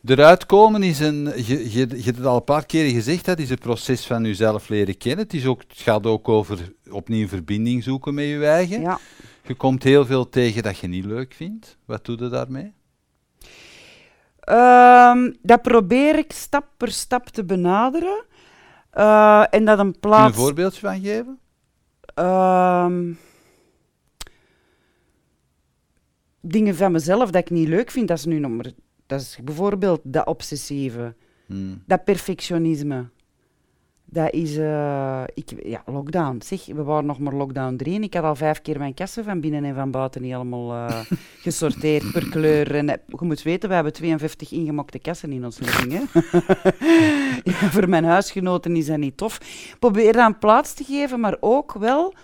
[0.05, 3.39] Eruit komen is een, je, je, je hebt het al een paar keren gezegd, dat
[3.39, 5.25] is een proces van jezelf leren kennen.
[5.25, 8.81] Het, is ook, het gaat ook over opnieuw verbinding zoeken met je eigen.
[8.81, 8.99] Ja.
[9.47, 11.77] Je komt heel veel tegen dat je niet leuk vindt.
[11.85, 12.73] Wat doe je daarmee?
[14.43, 18.25] Ehm, dat probeer ik stap per stap te benaderen.
[18.91, 20.37] Eh, en dat een Kun je plaats...
[20.37, 21.39] een voorbeeldje van geven?
[22.15, 23.13] Ehm,
[26.41, 28.71] dingen van mezelf dat ik niet leuk vind, dat is nu nog maar...
[29.07, 31.15] Dat is bijvoorbeeld dat obsessieve,
[31.47, 31.83] Hmm.
[31.87, 33.09] dat perfectionisme.
[34.13, 34.57] Dat is...
[34.57, 36.41] eh, ik, ja, lockdown.
[36.45, 39.25] Zeg, we waren nog maar lockdown 3 en ik had al vijf keer mijn kassen
[39.25, 41.01] van binnen en van buiten niet allemaal eh,
[41.43, 42.75] gesorteerd per kleur.
[42.75, 45.93] En eh, je moet weten, we hebben 52 ingemokte kassen in ons living.
[45.93, 46.21] Hè?
[47.51, 49.41] ja, voor mijn huisgenoten is dat niet tof.
[49.79, 52.15] Probeer dat een plaats te geven, maar ook wel...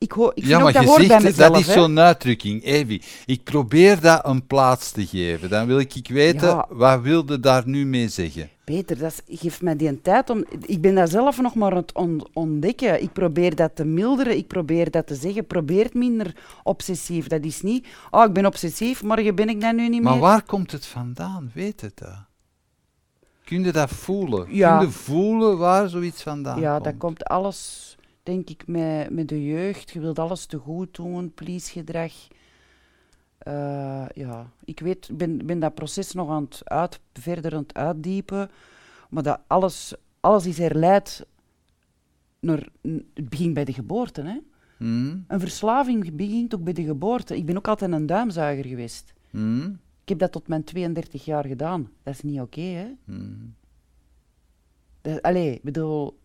[0.00, 1.52] Ik, ik ja, ook maar dat je zegt, mezelf.
[1.52, 3.02] dat is zo'n uitdrukking, Evie.
[3.26, 5.48] Ik probeer dat een plaats te geven.
[5.50, 6.66] Dan wil ik, ik weten, Ja.
[6.70, 8.48] wat wilde daar nu mee zeggen?
[8.64, 10.44] Peter, dat is- geeft mij die tijd om...
[10.66, 13.02] Ik ben dat zelf nog maar aan het on- ontdekken.
[13.02, 15.46] Ik probeer dat te milderen, ik probeer dat te zeggen.
[15.46, 17.26] Probeer het minder obsessief.
[17.26, 17.86] Dat is niet...
[18.10, 20.20] Oh, ik ben obsessief, morgen ben ik dat nu niet Maar meer.
[20.22, 21.50] waar komt het vandaan?
[21.54, 22.26] Weet het dat?
[23.44, 24.46] Kun je dat voelen?
[24.54, 24.78] Ja.
[24.78, 26.84] Kun je voelen waar zoiets vandaan ja, komt?
[26.84, 27.87] dat komt alles,
[28.28, 29.90] denk ik, met, met de jeugd.
[29.90, 32.12] Je wilt alles te goed doen, please-gedrag.
[33.38, 37.74] Eh, ja, ik weet, ben, ben dat proces nog aan het uit, verder aan het
[37.74, 38.50] uitdiepen.
[39.10, 41.26] Maar dat alles, alles is herleid
[42.40, 42.68] naar...
[43.14, 44.38] Het begint bij de geboorte, hè.
[44.76, 45.24] Hmm?
[45.28, 47.36] Een verslaving begint ook bij de geboorte.
[47.36, 49.12] Ik ben ook altijd een duimzuiger geweest.
[49.30, 49.78] Hmm?
[50.02, 51.90] Ik heb dat tot mijn 32 jaar gedaan.
[52.02, 52.88] Dat is niet oké, hè?
[53.04, 53.54] Hmm.
[55.00, 56.18] Dat, allee, ik bedoel,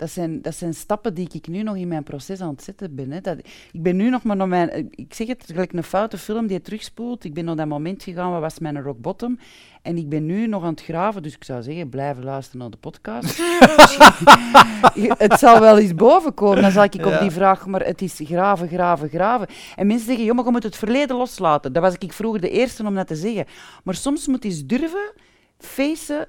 [0.00, 2.94] dat zijn, dat zijn stappen die ik nu nog in mijn proces aan het zetten
[2.94, 3.10] ben.
[3.10, 3.20] Hè.
[3.20, 3.38] Dat,
[3.72, 4.88] ik ben nu nog maar naar mijn...
[4.90, 7.24] Ik zeg het, gelijk een foute film die je terugspoelt.
[7.24, 9.38] Ik ben naar dat moment gegaan, wat was mijn rock bottom.
[9.82, 12.70] En ik ben nu nog aan het graven, dus ik zou zeggen, blijven luisteren naar
[12.70, 13.38] de podcast.
[15.26, 17.20] het zal wel eens boven komen, dan zal ik op Ja.
[17.20, 19.46] die vraag, maar het is graven, graven, graven.
[19.76, 21.72] En mensen zeggen, joh, maar je moet het verleden loslaten.
[21.72, 23.46] Dat was ik vroeger de eerste om dat te zeggen.
[23.84, 25.12] Maar soms moet je eens durven
[25.58, 26.26] facen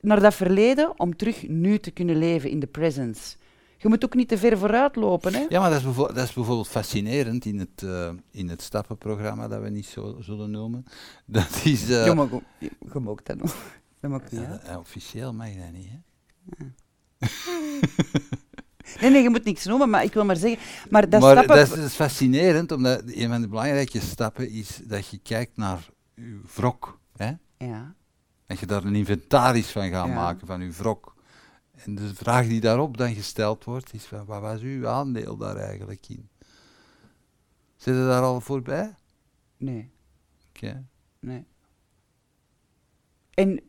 [0.00, 3.36] naar dat verleden om terug nu te kunnen leven in de presence.
[3.80, 5.46] Je moet ook niet te ver vooruit lopen, hè?
[5.48, 9.62] Ja, maar dat is, dat is bijvoorbeeld fascinerend in het, eh, in het stappenprogramma, dat
[9.62, 10.84] we niet zo zullen noemen.
[11.26, 11.90] Dat is...
[11.90, 12.26] eh, Ja, maar
[12.58, 13.56] je, je mag dat nog.
[14.00, 15.96] Dat maakt niet ja, eh, officieel mag dat niet, hè?
[19.00, 20.58] Nee, nee, je moet niks noemen, maar ik wil maar zeggen...
[20.90, 21.56] Maar dat maar stappen...
[21.56, 25.56] dat is, dat is fascinerend, omdat een van de belangrijke stappen is dat je kijkt
[25.56, 26.98] naar je wrok.
[27.16, 27.32] Hè?
[27.58, 27.94] Ja.
[28.48, 30.14] Dat je daar een inventaris van gaat Ja.
[30.14, 31.14] maken, van je wrok.
[31.74, 35.56] En de vraag die daarop dan gesteld wordt, is van, wat was uw aandeel daar
[35.56, 36.28] eigenlijk in?
[37.76, 38.94] Zit je daar al voorbij?
[39.56, 39.90] Nee,
[40.48, 40.84] Oké.
[41.20, 41.44] nee.
[43.34, 43.60] En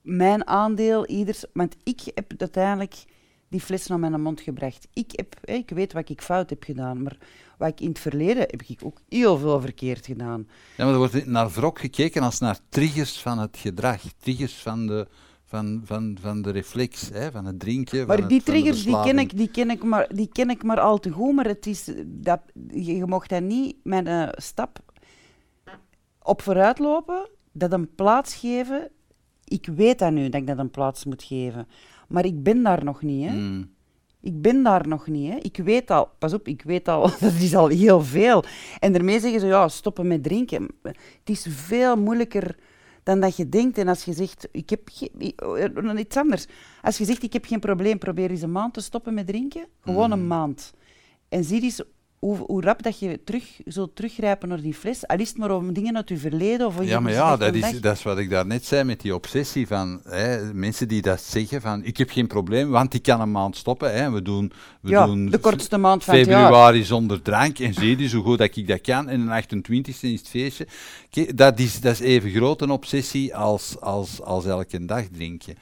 [0.00, 1.44] mijn aandeel, ieders...
[1.52, 3.04] Want ik heb uiteindelijk
[3.48, 4.88] die fles naar mijn mond gebracht.
[4.92, 7.16] Ik, heb, ik weet wat ik fout heb gedaan, maar
[7.64, 10.48] wat ik in het verleden heb ik ook heel veel verkeerd gedaan.
[10.76, 14.86] Ja, maar er wordt naar wrok gekeken als naar triggers van het gedrag, triggers van
[14.86, 15.08] de,
[15.44, 18.06] van, van, van de reflex, hè, van het drinken.
[18.06, 20.62] Maar van die het, triggers, die ken, ik, die, ken ik maar, die ken ik
[20.62, 22.40] maar al te goed, maar het is dat,
[22.70, 24.78] je, je mocht dat niet met een stap
[26.22, 28.90] op vooruit lopen, dat een plaats geven.
[29.44, 31.68] Ik weet dat nu, dat ik dat een plaats moet geven.
[32.08, 33.36] Maar ik ben daar nog niet, hè.
[33.36, 33.73] Mm.
[34.24, 35.38] Ik ben daar nog niet, hè.
[35.38, 38.44] Ik weet al, pas op, ik weet al, dat is al heel veel.
[38.78, 40.68] En daarmee zeggen ze, ja, stoppen met drinken.
[40.82, 42.56] Het is veel moeilijker
[43.02, 43.78] dan dat je denkt.
[43.78, 46.46] En als je zegt, ik heb geen, eh, iets anders.
[46.82, 49.66] Als je zegt, ik heb geen probleem, probeer eens een maand te stoppen met drinken.
[49.80, 50.72] Gewoon een maand.
[51.28, 51.82] En zie eens
[52.24, 55.06] hoe, hoe rap dat je terug zult teruggrijpen naar die fles.
[55.06, 57.36] Al is het maar om dingen uit je verleden of van Ja, je maar ja,
[57.36, 61.02] dat is, dat is wat ik daarnet zei met die obsessie van hè, mensen die
[61.02, 63.94] dat zeggen van ik heb geen probleem, want ik kan een maand stoppen.
[63.94, 67.74] Hè, we doen, we ja, doen de kortste maand van het februari zonder drank en
[67.74, 69.08] zie je zo goed dat ik dat kan.
[69.08, 70.66] En de 28e is het feestje.
[71.10, 75.54] Kijk, dat, is, dat is even groot een obsessie als, als, als elke dag drinken.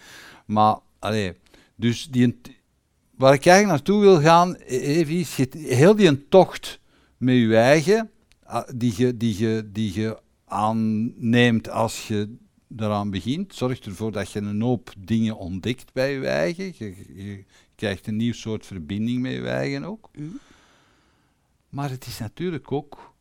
[0.44, 1.32] Maar, allee,
[1.76, 2.40] dus die,
[3.16, 6.80] waar ik eigenlijk naartoe wil gaan, even is je- heel die tocht
[7.16, 8.10] met je eigen,
[8.74, 12.34] die je, die je, die je aanneemt als je
[12.76, 16.64] eraan begint, zorgt ervoor dat je een hoop dingen ontdekt bij je eigen.
[16.76, 17.44] Je, je
[17.74, 20.08] krijgt een nieuw soort verbinding met je eigen ook.
[20.14, 20.26] Mhm.
[21.68, 23.14] Maar het is natuurlijk ook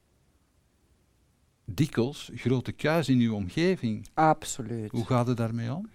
[1.65, 4.07] dikwijls grote kuis in uw omgeving.
[4.13, 4.91] Absoluut.
[4.91, 5.89] Hoe gaat het daarmee om?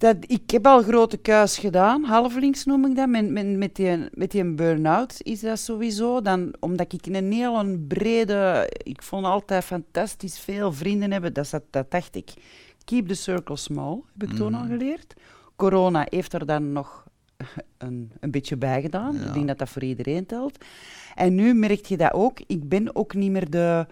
[0.00, 3.08] Dat, ik heb al grote kuis gedaan, halflinks noem ik dat.
[3.08, 6.20] Met, met, met die, met die burn-out is dat sowieso.
[6.20, 8.70] Dan, omdat ik een heel brede...
[8.82, 11.32] Ik vond altijd fantastisch veel vrienden hebben.
[11.32, 12.30] Dat, dat, dat dacht ik.
[12.84, 14.70] Keep the circle small, heb ik toen al Mhm.
[14.70, 15.14] geleerd.
[15.56, 17.04] Corona heeft er dan nog
[17.78, 19.14] een, een beetje bij gedaan.
[19.14, 19.26] Ja.
[19.26, 20.64] Ik denk dat dat voor iedereen telt.
[21.14, 22.40] En nu merk je dat ook.
[22.46, 23.86] Ik ben ook niet meer de,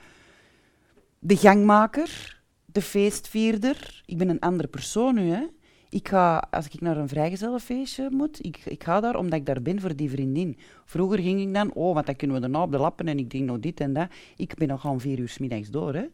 [1.18, 4.02] de gangmaker, de feestvierder.
[4.06, 5.30] Ik ben een andere persoon nu.
[5.30, 5.42] Hè.
[5.91, 9.62] Ik ga, als ik naar een vrijgezellenfeestje moet, ik, ik ga daar omdat ik daar
[9.62, 10.57] ben voor die vriendin.
[10.84, 13.30] Vroeger ging ik dan, oh, want dan kunnen we daarna op de lappen en ik
[13.30, 14.09] denk nog dit en dat.
[14.36, 15.95] Ik ben nog gewoon vier uur 's middags door.
[15.95, 16.05] Hè.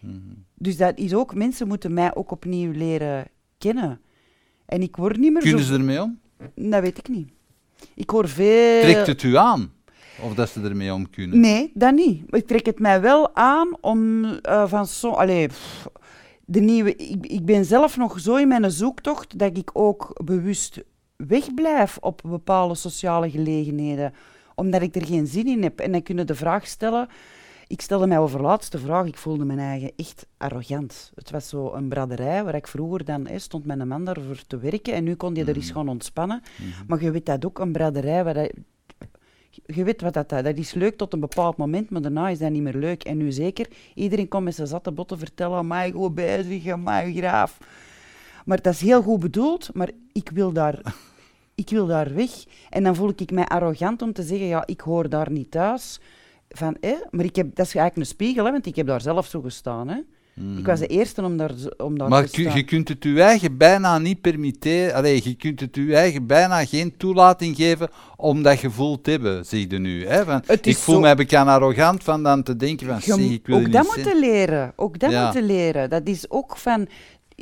[0.00, 0.16] Mhm.
[0.54, 3.26] Dus dat is ook, mensen moeten mij ook opnieuw leren
[3.58, 4.00] kennen.
[4.66, 5.72] En ik word niet meer Kunnen zo...
[5.72, 6.18] ze ermee om?
[6.54, 7.28] Dat weet ik niet.
[7.94, 8.80] Ik hoor veel...
[8.80, 9.72] Trekt het u aan?
[10.22, 11.40] Of dat ze ermee om kunnen?
[11.40, 12.22] Nee, dat niet.
[12.30, 15.10] Ik trek het mij wel aan om eh, van zo...
[15.10, 15.88] Allee, pff,
[16.50, 16.96] de nieuwe...
[16.96, 20.82] Ik, ik ben zelf nog zo in mijn zoektocht dat ik ook bewust
[21.16, 24.14] wegblijf op bepaalde sociale gelegenheden.
[24.54, 25.80] Omdat ik er geen zin in heb.
[25.80, 27.08] En dan kunnen de vraag stellen...
[27.66, 29.06] Ik stelde mij over laatste vraag.
[29.06, 31.12] Ik voelde mijn eigen echt arrogant.
[31.14, 34.46] Het was zo een braderij waar ik vroeger dan hè, stond met een man daarvoor
[34.46, 34.94] te werken.
[34.94, 36.42] En nu kon je er eens gaan ontspannen.
[36.86, 38.50] Maar je weet dat ook, een braderij waar
[39.50, 42.50] je weet wat dat, dat is leuk tot een bepaald moment, maar daarna is dat
[42.50, 43.04] niet meer leuk.
[43.04, 47.58] En nu zeker, iedereen komt met zijn zatte botten vertellen, maar goed bezig, maar graaf.
[48.44, 50.94] Maar dat is heel goed bedoeld, maar ik wil daar,
[51.54, 52.30] ik wil daar weg.
[52.70, 56.00] En dan voel ik mij arrogant om te zeggen, ja, ik hoor daar niet thuis.
[56.48, 56.76] Van?
[57.10, 59.40] Maar ik heb, dat is eigenlijk een spiegel, hè, want ik heb daar zelf zo
[59.40, 59.88] gestaan.
[59.88, 60.00] Hè.
[60.58, 62.56] Ik was de eerste om daar, om daar Maar te staan.
[62.56, 64.94] je kunt het je eigen bijna niet permitteren.
[64.94, 69.46] Allee, je kunt het je eigen bijna geen toelating geven om dat gevoel te hebben,
[69.46, 70.06] zie je nu.
[70.06, 70.24] Hè?
[70.24, 73.46] Van, ik voel zo- mij bekend arrogant van dan te denken van, Je zie, ik
[73.46, 74.72] wil ook dat moeten leren.
[74.76, 75.24] Ook dat Ja.
[75.24, 75.90] moeten leren.
[75.90, 76.86] Dat is ook van...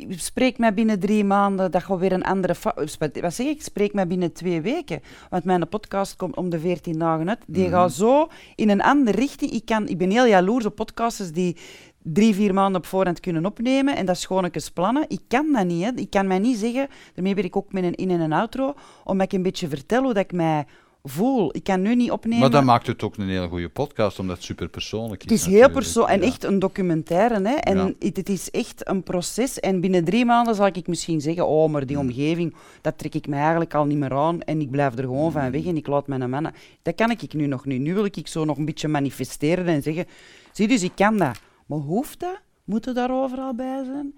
[0.09, 2.55] Spreek mij binnen drie maanden dat je weer een andere...
[2.55, 2.73] fa-
[3.21, 3.61] Wat zeg ik?
[3.61, 4.99] Spreek mij binnen twee weken.
[5.29, 7.39] Want mijn podcast komt om de veertien dagen uit.
[7.47, 7.71] Die Mhm.
[7.71, 9.51] gaat zo in een andere richting.
[9.51, 11.55] Ik, kan, ik ben heel jaloers op podcasters die
[12.03, 13.95] drie, vier maanden op voorhand kunnen opnemen.
[13.95, 15.05] En dat is gewoon eens plannen.
[15.07, 15.83] Ik kan dat niet.
[15.83, 15.91] Hè.
[15.95, 16.87] Ik kan mij niet zeggen...
[17.15, 18.73] Daarmee ben ik ook met een in- en een outro.
[19.03, 20.65] Omdat ik een beetje vertel hoe dat ik mij
[21.03, 21.55] voel.
[21.55, 22.39] Ik kan nu niet opnemen...
[22.39, 25.29] Maar dat maakt het ook een hele goede podcast, omdat het super persoonlijk is.
[25.31, 26.27] Het is heel persoonlijk en Ja.
[26.27, 27.41] echt een documentaire.
[27.47, 27.53] Hè?
[27.53, 27.91] En Ja.
[27.99, 29.59] het, het is echt een proces.
[29.59, 33.27] En binnen drie maanden zal ik misschien zeggen: Oh, maar die omgeving, dat trek ik
[33.27, 34.41] mij eigenlijk al niet meer aan.
[34.41, 36.53] En ik blijf er gewoon van weg en ik laat mijn mannen.
[36.81, 37.81] Dat kan ik nu nog niet.
[37.81, 40.05] Nu wil ik zo nog een beetje manifesteren en zeggen:
[40.51, 41.39] Zie, dus ik kan dat.
[41.69, 42.39] Maar hoeft dat?
[42.63, 44.17] Moet je daar overal bij zijn?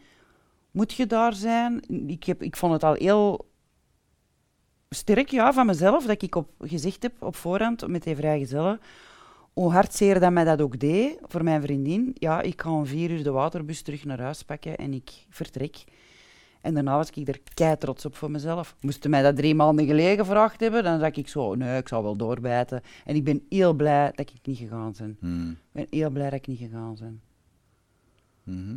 [0.71, 1.81] Moet je daar zijn?
[2.07, 3.49] Ik, heb, ik vond het al heel
[4.89, 8.79] sterk ja, van mezelf dat ik op, gezegd heb op voorhand met die vrijgezellen
[9.53, 12.11] hoe hartzeer dat mij dat ook deed voor mijn vriendin.
[12.13, 15.83] Ja, ik ga om vier uur de waterbus terug naar huis pakken en ik vertrek.
[16.61, 18.75] En daarna was ik er kei trots op voor mezelf.
[18.81, 22.03] Moesten mij dat drie maanden geleden gevraagd hebben, dan zag ik zo, nee, ik zal
[22.03, 22.81] wel doorbijten.
[23.05, 25.17] En ik ben heel blij dat ik niet gegaan ben.
[25.19, 25.49] Hmm.
[25.51, 27.21] Ik ben heel blij dat ik niet gegaan ben.
[28.43, 28.75] Mhm.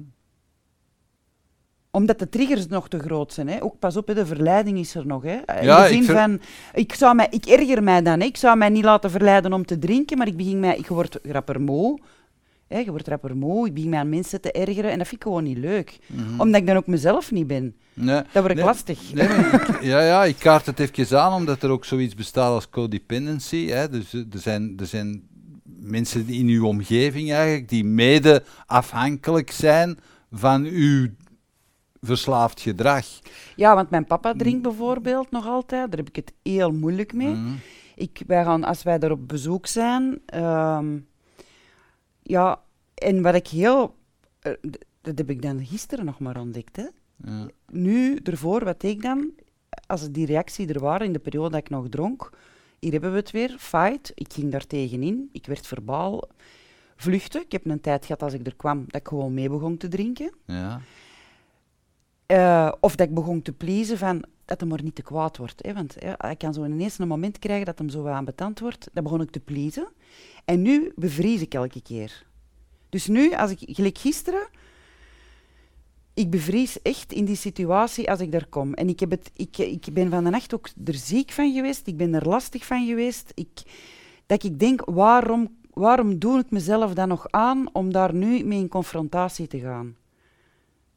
[1.91, 3.49] Omdat de triggers nog te groot zijn.
[3.49, 3.63] Hè.
[3.63, 5.23] Ook pas op, hè, de verleiding is er nog.
[5.23, 5.33] Hè.
[5.59, 6.41] In Ja, de ik zin ver- van,
[6.73, 8.21] ik, zou mij, ik erger mij dan.
[8.21, 8.27] Hè.
[8.27, 11.19] Ik zou mij niet laten verleiden om te drinken, maar ik begin mij, ik word
[11.23, 12.01] rapper moe.
[12.69, 15.21] Hè, je wordt rapper moe, ik begin mij aan mensen te ergeren en dat vind
[15.21, 15.99] ik gewoon niet leuk.
[16.07, 16.41] Mhm.
[16.41, 17.75] Omdat ik dan ook mezelf niet ben.
[17.93, 18.23] Nee.
[18.33, 19.13] Dat wordt Nee, lastig.
[19.15, 22.69] Nee, ik- ja, ja, ik kaart het even aan, omdat er ook zoiets bestaat als
[22.71, 23.67] codependency.
[23.67, 23.89] Hè.
[23.89, 25.23] Dus eh, er zijn, er zijn
[25.85, 29.99] mensen in uw omgeving eigenlijk die mede afhankelijk zijn
[30.31, 31.09] van uw
[32.01, 33.07] verslaafd gedrag.
[33.57, 35.91] Ja, want mijn papa drinkt bijvoorbeeld nog altijd.
[35.91, 37.35] Daar heb ik het heel moeilijk mee.
[37.35, 37.55] Mhm.
[37.95, 40.21] Ik, wij gaan, als wij daar op bezoek zijn...
[40.27, 40.99] ehm,
[42.23, 42.61] ja,
[42.95, 43.95] en wat ik heel...
[44.41, 44.53] eh,
[45.01, 46.87] dat heb ik dan gisteren nog maar ontdekt, hè.
[47.25, 47.49] Ja.
[47.69, 49.31] Nu, ervoor, wat deed ik dan?
[49.87, 52.31] Als die reactie er waren in de periode dat ik nog dronk,
[52.85, 54.13] hier hebben we het weer, fight.
[54.15, 56.29] Ik ging daar tegenin, ik werd verbaal
[56.97, 57.41] vluchten.
[57.41, 59.89] Ik heb een tijd gehad als ik er kwam dat ik gewoon mee begon te
[59.89, 60.33] drinken.
[60.47, 60.81] Ja.
[62.27, 65.65] Eh, of dat ik begon te pleasen van dat hem maar niet te kwaad wordt.
[65.67, 65.73] Hè?
[65.73, 68.89] Want ja, hij kan zo ineens een moment krijgen dat hem zo wat ambetant wordt.
[68.93, 69.89] Dan begon ik te pleasen.
[70.45, 72.27] En nu bevries ik elke keer.
[72.89, 74.49] Dus nu, als ik, gelijk gisteren,
[76.15, 78.75] ik bevries echt in die situatie als ik daar kom.
[78.75, 81.87] En ik, heb het, ik, ik ben van de nacht ook er ziek van geweest.
[81.87, 83.33] Ik ben er lastig van geweest.
[83.35, 83.63] Ik,
[84.27, 88.59] dat ik denk, waarom, waarom doe ik mezelf dan nog aan om daar nu mee
[88.59, 89.97] in confrontatie te gaan?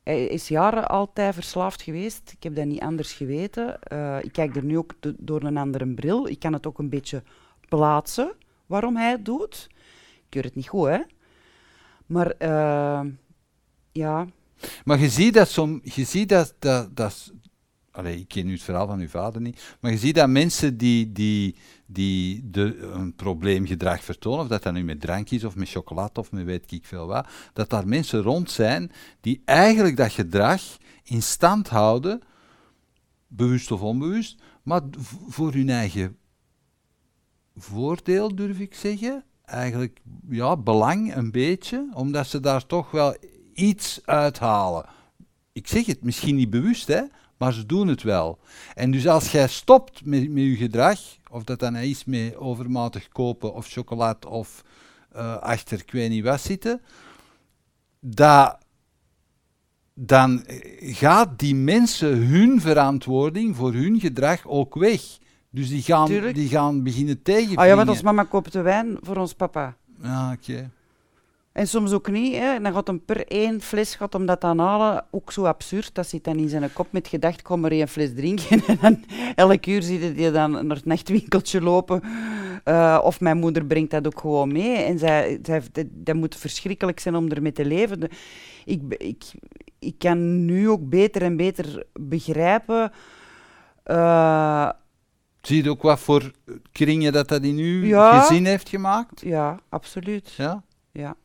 [0.03, 2.31] Hij is jaren altijd verslaafd geweest.
[2.31, 3.81] Ik heb dat niet anders geweten.
[3.81, 6.27] Eh, ik kijk er nu ook do- door een andere bril.
[6.27, 7.23] Ik kan het ook een beetje
[7.69, 8.31] plaatsen
[8.65, 9.67] waarom hij het doet.
[10.15, 10.99] Ik keur het niet goed, hè.
[12.05, 13.01] Maar eh,
[13.91, 14.27] ja,
[14.85, 17.31] Maar je ziet dat, som, je ziet dat, dat, dat
[18.05, 19.77] ik ken nu het verhaal van uw vader niet.
[19.79, 21.55] Maar je ziet dat mensen die, die,
[21.85, 26.19] die de, een probleemgedrag vertonen, of dat dat nu met drank is, of met chocolade,
[26.19, 28.91] of met weet ik veel wat, dat daar mensen rond zijn
[29.21, 30.61] die eigenlijk dat gedrag
[31.03, 32.21] in stand houden,
[33.27, 34.81] bewust of onbewust, maar
[35.27, 36.17] voor hun eigen
[37.55, 39.23] voordeel, durf ik zeggen.
[39.45, 39.99] Eigenlijk,
[40.29, 43.15] ja, belang een beetje, omdat ze daar toch wel
[43.57, 44.85] iets uithalen.
[45.51, 47.01] Ik zeg het misschien niet bewust, hè,
[47.37, 48.39] maar ze doen het wel.
[48.75, 50.99] En dus als jij stopt met, met je gedrag,
[51.31, 54.63] of dat dan is met overmatig kopen of chocolade of
[55.11, 56.81] eh, achter ik weet niet wat zitten,
[57.99, 58.57] dat,
[59.93, 65.01] dan eh, gaat die mensen hun verantwoording voor hun gedrag ook weg.
[65.49, 66.35] Dus die gaan, Tuurlijk.
[66.35, 67.63] die gaan beginnen tegenvliegen.
[67.63, 69.75] Ah ja, want ons mama koopt de wijn voor ons papa.
[70.01, 70.71] Ja, oké.
[71.57, 72.33] En soms ook niet.
[72.33, 72.53] Hè.
[72.53, 75.05] En dan gaat hem per één fles gaat hem dat dan halen.
[75.11, 75.95] Ook zo absurd.
[75.95, 78.61] Dat zit dan in zijn kop met gedacht, kom maar één fles drinken.
[78.67, 79.03] En dan
[79.35, 82.01] elk uur zie je dan naar het nachtwinkeltje lopen.
[82.63, 84.75] Eh, of mijn moeder brengt dat ook gewoon mee.
[84.75, 87.99] En zij, zij, dat, dat moet verschrikkelijk zijn om ermee te leven.
[87.99, 88.09] De-
[88.65, 89.23] ik, ik,
[89.79, 92.91] ik kan nu ook beter en beter begrijpen...
[93.83, 94.69] eh,
[95.41, 96.31] Zie je ook wat voor
[96.71, 98.19] kringen dat dat in uw Ja.
[98.21, 99.21] gezin heeft gemaakt?
[99.21, 100.33] ja, absoluut.
[100.37, 100.63] Ja.
[100.91, 101.15] Ja.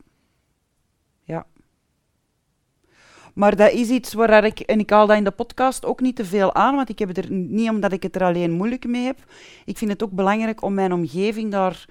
[3.33, 6.15] Maar dat is iets waar ik, en ik haal dat in de podcast ook niet
[6.15, 8.87] te veel aan, want ik heb het er niet omdat ik het er alleen moeilijk
[8.87, 9.19] mee heb.
[9.65, 11.85] Ik vind het ook belangrijk om mijn omgeving daar.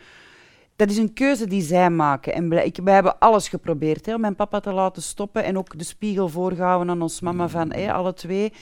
[0.76, 2.34] Dat is een keuze die zij maken.
[2.34, 5.78] En ik, wij hebben alles geprobeerd hè, om mijn papa te laten stoppen en ook
[5.78, 8.52] de spiegel voorgehouden aan ons mama van hè, alle twee.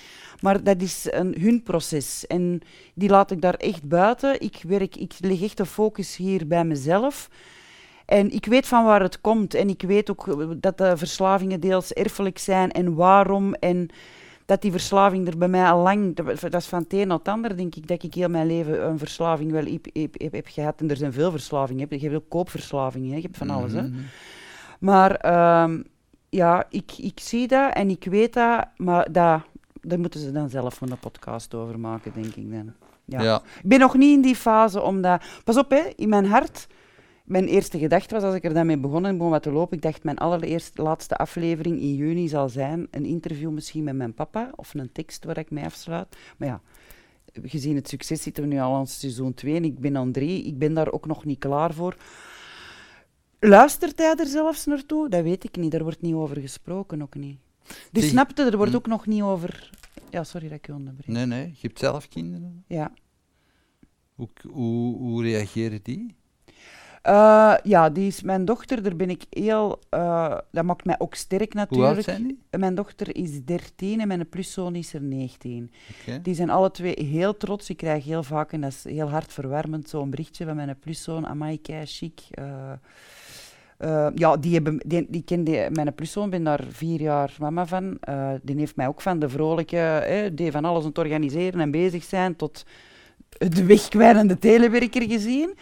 [0.40, 2.60] Maar dat is een, hun proces en
[2.94, 4.40] die laat ik daar echt buiten.
[4.40, 7.28] Ik, werk, ik leg echt de focus hier bij mezelf.
[8.10, 9.54] En ik weet van waar het komt.
[9.54, 10.26] En ik weet ook
[10.62, 13.54] dat de verslavingen deels erfelijk zijn en waarom.
[13.54, 13.88] En
[14.44, 16.16] dat die verslaving er bij mij al lang...
[16.16, 18.86] Dat is van het een naar het ander, denk ik, dat ik heel mijn leven
[18.86, 20.80] een verslaving wel heb, heb, heb, heb gehad.
[20.80, 21.86] En er zijn veel verslavingen.
[21.90, 23.16] Je hebt ook koopverslavingen, hè.
[23.16, 23.72] je hebt van alles.
[23.72, 23.82] Hè.
[23.82, 23.98] Mhm.
[24.80, 25.82] Maar ehm,
[26.28, 29.42] ja, ik, ik zie dat en ik weet dat, maar dat,
[29.80, 32.72] daar moeten ze dan zelf een podcast over maken, denk ik dan.
[33.04, 33.22] Ja.
[33.22, 33.42] Ja.
[33.62, 35.22] Ik ben nog niet in die fase om dat...
[35.44, 36.66] Pas op, hè, in mijn hart...
[37.30, 39.76] Mijn eerste gedachte was, als ik er dan mee begon en begon wat te lopen,
[39.76, 44.14] ik dacht, mijn allereerste, laatste aflevering in juni zal zijn een interview misschien met mijn
[44.14, 46.16] papa, of een tekst waar ik mee afsluit.
[46.38, 46.60] Maar ja,
[47.42, 50.42] gezien het succes zitten we nu al aan seizoen 2 en ik ben aan 3.
[50.44, 51.96] Ik ben daar ook nog niet klaar voor.
[53.38, 55.08] Luistert hij er zelfs naartoe?
[55.08, 55.70] Dat weet ik niet.
[55.70, 57.38] Daar wordt niet over gesproken, ook niet.
[57.92, 58.76] Dus Zeg- snapte, er wordt Hm.
[58.76, 59.70] ook nog niet over...
[60.10, 61.06] Ja, sorry dat ik je onderbreek.
[61.06, 61.46] Nee, nee.
[61.46, 62.64] Je hebt zelf kinderen.
[62.66, 62.92] Ja.
[64.14, 66.14] Hoe, hoe, hoe reageren die?
[67.02, 68.82] Eh, ja, die is mijn dochter.
[68.82, 69.78] Daar ben ik heel...
[69.88, 71.94] eh, dat maakt mij ook sterk Hoe natuurlijk.
[71.94, 72.38] oud zijn die?
[72.58, 75.70] Mijn dochter is 13 en mijn pluszoon is er 19.
[76.00, 76.20] Oké.
[76.22, 77.70] Die zijn alle twee heel trots.
[77.70, 81.26] Ik krijg heel vaak, en dat is heel hartverwarmend, zo'n berichtje van mijn pluszoon.
[81.26, 82.20] Amai, kei chic.
[82.30, 82.72] Eh,
[83.80, 87.96] eh, ja, die, hebben, die, die kende mijn pluszoon, ben daar vier jaar mama van.
[88.00, 91.60] Eh, die heeft mij ook van de vrolijke, eh, die van alles aan het organiseren
[91.60, 92.64] en bezig zijn, tot
[93.28, 95.54] de wegkwijnende telewerker gezien.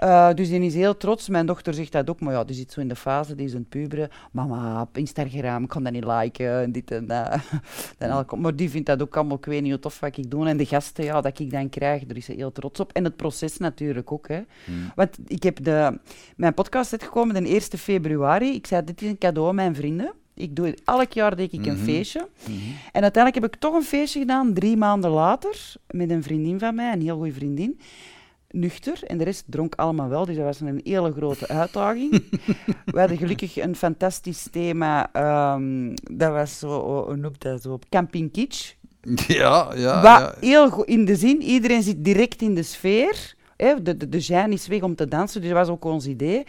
[0.00, 1.28] Eh, dus die is heel trots.
[1.28, 3.52] Mijn dochter zegt dat ook, maar ja, die zit zo in de fase, die is
[3.52, 4.08] een puberen.
[4.32, 7.28] Mama, op Instagram, ik kan dat niet liken, en dit en dat.
[7.98, 10.48] Dan maar die vindt dat ook allemaal, ik weet niet hoe tof wat ik doe.
[10.48, 12.92] En de gasten ja, dat ik dan krijg, daar is ze heel trots op.
[12.92, 14.28] En het proces natuurlijk ook.
[14.28, 14.40] Hè.
[14.64, 14.92] Hmm.
[14.94, 15.98] Want ik heb de,
[16.36, 18.54] mijn podcast uitgekomen de 1 februari.
[18.54, 20.12] Ik zei, dit is een cadeau aan mijn vrienden.
[20.34, 21.84] Ik doe, elk jaar deed ik een Mhm.
[21.84, 22.28] feestje.
[22.44, 22.52] Mhm.
[22.92, 26.74] En uiteindelijk heb ik toch een feestje gedaan, drie maanden later, met een vriendin van
[26.74, 27.80] mij, een heel goede vriendin.
[28.50, 32.10] Nuchter, en de rest dronk allemaal wel, dus dat was een hele grote uitdaging.
[32.92, 37.78] We hadden gelukkig een fantastisch thema, ehm, dat was zo, oh, hoe noemt dat zo,
[37.88, 38.72] Camping Kitsch.
[39.26, 40.02] Ja, ja.
[40.02, 40.34] Wat ja.
[40.40, 43.34] heel goed in de zin, iedereen zit direct in de sfeer.
[43.56, 46.44] Hè, de, de, de is weg om te dansen, dus dat was ook ons idee.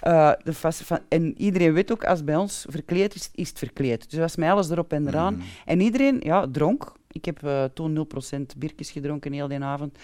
[0.00, 3.58] Eh, de van, en iedereen weet ook, als het bij ons verkleed is, is het
[3.58, 4.00] verkleed.
[4.00, 5.34] Dus dat was mij alles erop en eraan.
[5.34, 5.44] Mhm.
[5.64, 6.92] En iedereen, ja, dronk.
[7.10, 9.98] Ik heb eh, toen 0% biertjes gedronken heel die avond.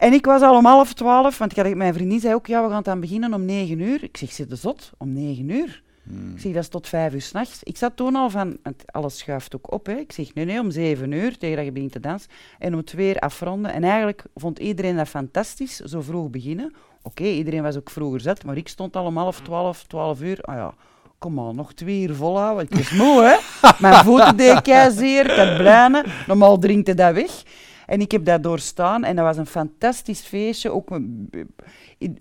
[0.00, 2.64] En ik was al om half twaalf, want ik had, mijn vriendin zei ook, ja,
[2.64, 4.02] we gaan dan beginnen om negen uur.
[4.02, 4.90] Ik zeg, zit de zot?
[4.98, 5.82] Om negen uur?
[6.02, 6.34] Mhm.
[6.34, 7.62] Ik zeg, dat is tot vijf uur s'nachts.
[7.62, 9.86] Ik zat toen al van, alles schuift ook op.
[9.86, 9.94] Hè.
[9.94, 12.30] Ik zeg, nee, nee, om zeven uur, tegen dat je begint te dansen.
[12.58, 13.72] En om twee uur afronden.
[13.72, 16.74] En eigenlijk vond iedereen dat fantastisch, zo vroeg beginnen.
[17.02, 20.40] Oké, iedereen was ook vroeger zat, maar ik stond al om half twaalf, twaalf uur.
[20.40, 20.74] Ah ja,
[21.18, 22.66] kom aan, nog twee uur volhouden.
[22.68, 23.36] Ik was moe, hè.
[23.88, 26.06] Mijn voeten deden kei zeer, ik had.
[26.26, 27.42] Normaal drinkt hij dat weg.
[27.90, 30.70] En ik heb dat doorstaan en dat was een fantastisch feestje.
[30.70, 30.90] Ook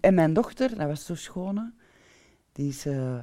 [0.01, 1.63] en mijn dochter, dat was zo schoon, hè.
[2.51, 2.86] die is...
[2.86, 3.20] eh,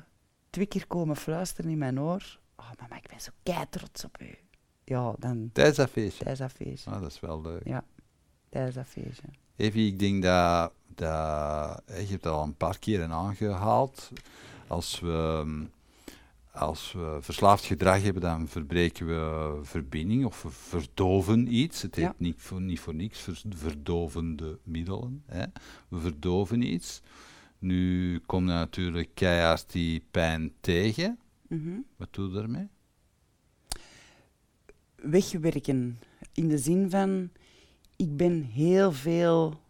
[0.50, 2.38] twee keer komen fluisteren in mijn oor.
[2.56, 4.38] Oh, mama, ik ben zo kei trots op u.
[4.84, 6.24] ja, dan Tijdens dat feestje.
[6.24, 6.90] tijdens dat feestje.
[6.90, 7.66] Ah, dat is wel leuk.
[7.66, 7.84] Ja,
[8.48, 9.28] tijdens dat feestje.
[9.56, 14.10] Evie, ik denk dat, dat hè, je hebt dat al een paar keren aangehaald.
[14.66, 15.70] Als we, mm,
[16.56, 21.82] als we verslaafd gedrag hebben, dan verbreken we verbinding of we verdoven iets.
[21.82, 22.14] Het heet Ja.
[22.18, 25.22] niet, voor, niet voor niks ver- verdovende middelen.
[25.26, 25.44] Hè.
[25.88, 27.00] We verdoven iets.
[27.58, 31.18] Nu komt natuurlijk keihard die pijn tegen.
[31.48, 31.78] Mhm.
[31.96, 32.68] Wat doe je daarmee?
[34.96, 35.98] wegwerken.
[36.32, 37.30] In de zin van,
[37.96, 39.60] ik ben heel veel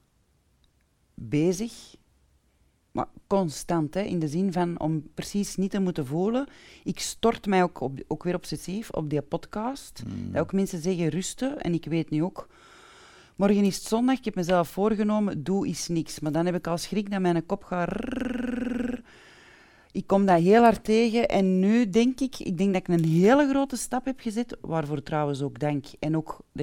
[1.14, 1.95] bezig,
[2.96, 6.46] maar constant, hè, in de zin van om precies niet te moeten voelen.
[6.84, 10.02] Ik stort mij ook, op, ook weer obsessief op die podcast.
[10.06, 10.32] Hmm.
[10.32, 12.48] Dat ook mensen zeggen rusten, en ik weet nu ook.
[13.36, 16.20] Morgen is het zondag, ik heb mezelf voorgenomen, doe is niks.
[16.20, 17.88] Maar dan heb ik al schrik dat mijn kop gaat...
[17.88, 19.02] rrrr.
[19.92, 23.04] Ik kom dat heel hard tegen en nu denk ik, ik denk dat ik een
[23.04, 25.86] hele grote stap heb gezet, waarvoor trouwens ook dank.
[25.98, 26.40] En ook,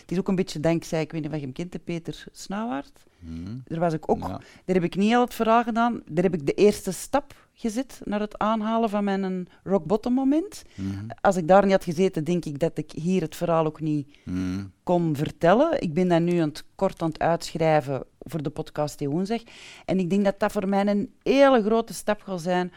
[0.00, 2.24] het is ook een beetje dankzij, ik weet niet of je hem kent, de Peter
[2.32, 3.04] Snauwaard.
[3.24, 3.62] Hmm.
[3.64, 4.28] Daar was ik ook, Ja.
[4.64, 8.00] daar heb ik niet al het verhaal gedaan, daar heb ik de eerste stap gezet
[8.04, 10.62] naar het aanhalen van mijn rock bottom moment.
[10.74, 11.06] Mhm.
[11.20, 14.16] Als ik daar niet had gezeten, denk ik dat ik hier het verhaal ook niet
[14.24, 14.64] Mhm.
[14.82, 15.80] kon vertellen.
[15.82, 19.40] Ik ben dat nu aan het kort aan het uitschrijven voor de podcast die woensdag.
[19.84, 22.72] En ik denk dat dat voor mij een hele grote stap zal zijn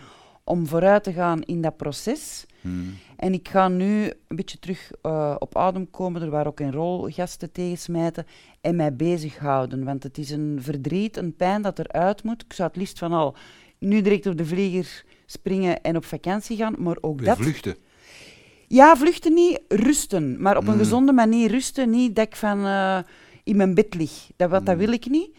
[0.47, 2.45] om vooruit te gaan in dat proces.
[2.61, 2.73] Mhm.
[3.17, 6.21] En ik ga nu een beetje terug eh, op adem komen.
[6.21, 8.25] Er waren ook een rol gasten tegensmijten
[8.61, 9.83] en mij bezighouden.
[9.83, 12.43] Want het is een verdriet, een pijn dat eruit moet.
[12.43, 13.35] Ik zou het liefst van al
[13.77, 16.75] nu direct op de vlieger springen en op vakantie gaan.
[16.77, 17.37] Maar ook Weer dat...
[17.37, 17.75] vluchten.
[18.67, 20.41] Ja, vluchten niet, rusten.
[20.41, 20.79] Maar op een Mm.
[20.79, 21.89] gezonde manier rusten.
[21.89, 22.99] Niet dat ik van eh,
[23.43, 24.29] in mijn bed lig.
[24.35, 24.81] Dat, wat, dat Mm.
[24.81, 25.35] wil ik niet.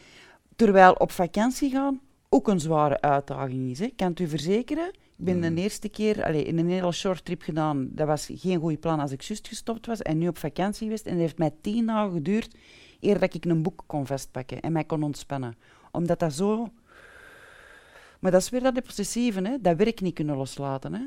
[0.56, 2.00] Terwijl op vakantie gaan
[2.36, 3.78] ook een zware uitdaging is.
[3.78, 3.84] Hè.
[3.84, 4.86] Ik kan het u verzekeren.
[5.18, 5.54] Ik ben Mm.
[5.54, 7.88] de eerste keer allee, in een hele short trip gedaan.
[7.92, 10.02] Dat was geen goed plan als ik juist gestopt was.
[10.02, 11.04] En nu op vakantie geweest.
[11.06, 12.54] En het heeft mij tien dagen geduurd
[13.00, 15.54] eer dat ik een boek kon vastpakken en mij kon ontspannen.
[15.92, 16.68] Omdat dat zo...
[18.20, 19.56] Maar dat is weer dat obsessieve, hè.
[19.60, 20.94] dat werk niet kunnen loslaten.
[20.94, 21.00] Hè.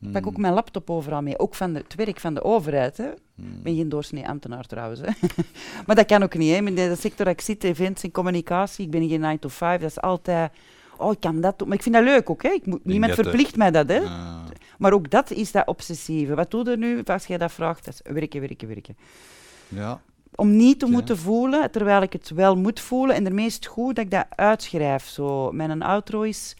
[0.00, 0.40] Ik pak ook Mhm.
[0.40, 2.96] mijn laptop overal mee, ook van de, het werk van de overheid.
[2.96, 3.10] Hè.
[3.36, 5.00] Ik ben geen doorsnee ambtenaar trouwens.
[5.00, 5.06] Hè.
[5.86, 6.50] maar dat kan ook niet.
[6.50, 6.56] Hè.
[6.56, 9.80] In de sector dat ik zit, events en communicatie, ik ben geen 9 to 5,
[9.80, 10.52] dat is altijd...
[10.98, 11.68] Oh, ik kan dat doen.
[11.68, 12.42] Maar ik vind dat leuk ook.
[12.42, 12.48] Hè.
[12.48, 13.88] Ik moet, niemand verplicht mij dat.
[13.88, 14.00] Hè.
[14.00, 14.36] Ah.
[14.78, 16.34] Maar ook dat is dat obsessieve.
[16.34, 17.84] Wat doe je nu als jij dat vraagt?
[17.84, 18.96] Dat is werken, werken, werken.
[19.68, 20.00] ja.
[20.36, 23.16] Om niet te moeten voelen, terwijl ik het wel moet voelen.
[23.16, 25.08] En daarmee is het goed dat ik dat uitschrijf.
[25.08, 25.52] Zo.
[25.52, 26.56] Mijn outro is...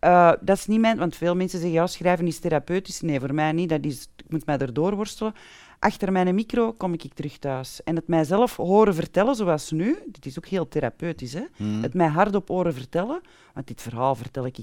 [0.00, 0.98] eh, dat is niet mijn...
[0.98, 3.00] Want veel mensen zeggen, ja, schrijven is therapeutisch.
[3.00, 3.68] Nee, voor mij niet.
[3.68, 5.34] Dat is, ik moet mij erdoor worstelen.
[5.80, 7.82] Achter mijn micro kom ik terug thuis.
[7.82, 9.98] En het mijzelf horen vertellen, zoals nu.
[10.06, 11.44] Dit is ook heel therapeutisch, hè.
[11.56, 11.82] Mhm.
[11.82, 13.20] Het mij hardop horen vertellen.
[13.54, 14.56] Want dit verhaal vertel ik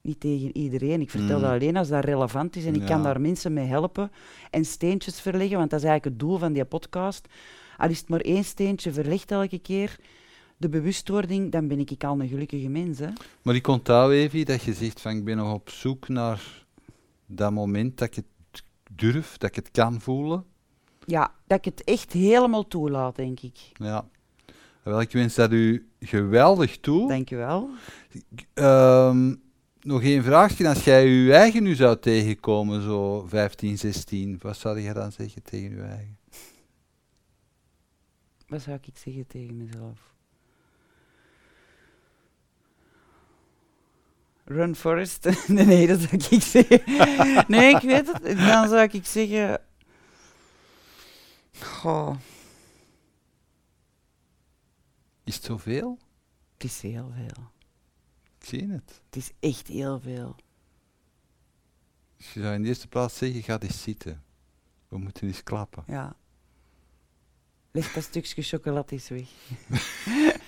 [0.00, 1.00] niet tegen iedereen.
[1.00, 1.42] Ik vertel Mm.
[1.42, 4.10] dat alleen als dat relevant is en ik kan daar mensen mee helpen
[4.50, 7.28] en steentjes verleggen, want dat is eigenlijk het doel van die podcast.
[7.76, 9.96] Al is het maar één steentje verlegd elke keer,
[10.56, 12.98] de bewustwording, dan ben ik al een gelukkige mens.
[12.98, 13.08] Hè?
[13.42, 16.64] Maar ik onthoud even dat je zegt van ik ben nog op zoek naar
[17.26, 18.24] dat moment dat ik het
[18.90, 20.44] durf, dat ik het kan voelen.
[21.04, 23.58] Ja, dat ik het echt helemaal toelaat, denk ik.
[23.72, 24.08] Ja.
[24.82, 27.08] Wel, ik wens dat u geweldig toe.
[27.08, 27.70] Dank je wel.
[28.54, 29.34] Ehm,
[29.80, 30.68] nog één vraagje.
[30.68, 35.42] Als jij je eigen nu zou tegenkomen, zo 15, 16, wat zou je dan zeggen
[35.42, 36.18] tegen je eigen?
[38.46, 40.16] Wat zou ik zeggen tegen mezelf?
[44.48, 45.24] Run Forest?
[45.48, 46.82] nee, nee, dat zou ik zeggen.
[47.54, 48.22] nee, ik weet het.
[48.22, 49.60] Dan zou ik zeggen...
[51.60, 52.16] Goh,
[55.24, 55.98] Is het zoveel?
[56.52, 57.50] het is heel veel.
[58.38, 59.00] Ik zie het.
[59.06, 60.36] Het is echt heel veel.
[62.16, 64.22] Dus je zou in de eerste plaats zeggen, ga eens zitten.
[64.88, 65.84] We moeten eens klappen.
[65.86, 66.16] Ja.
[67.70, 69.28] Leg dat stukje chocolade eens weg.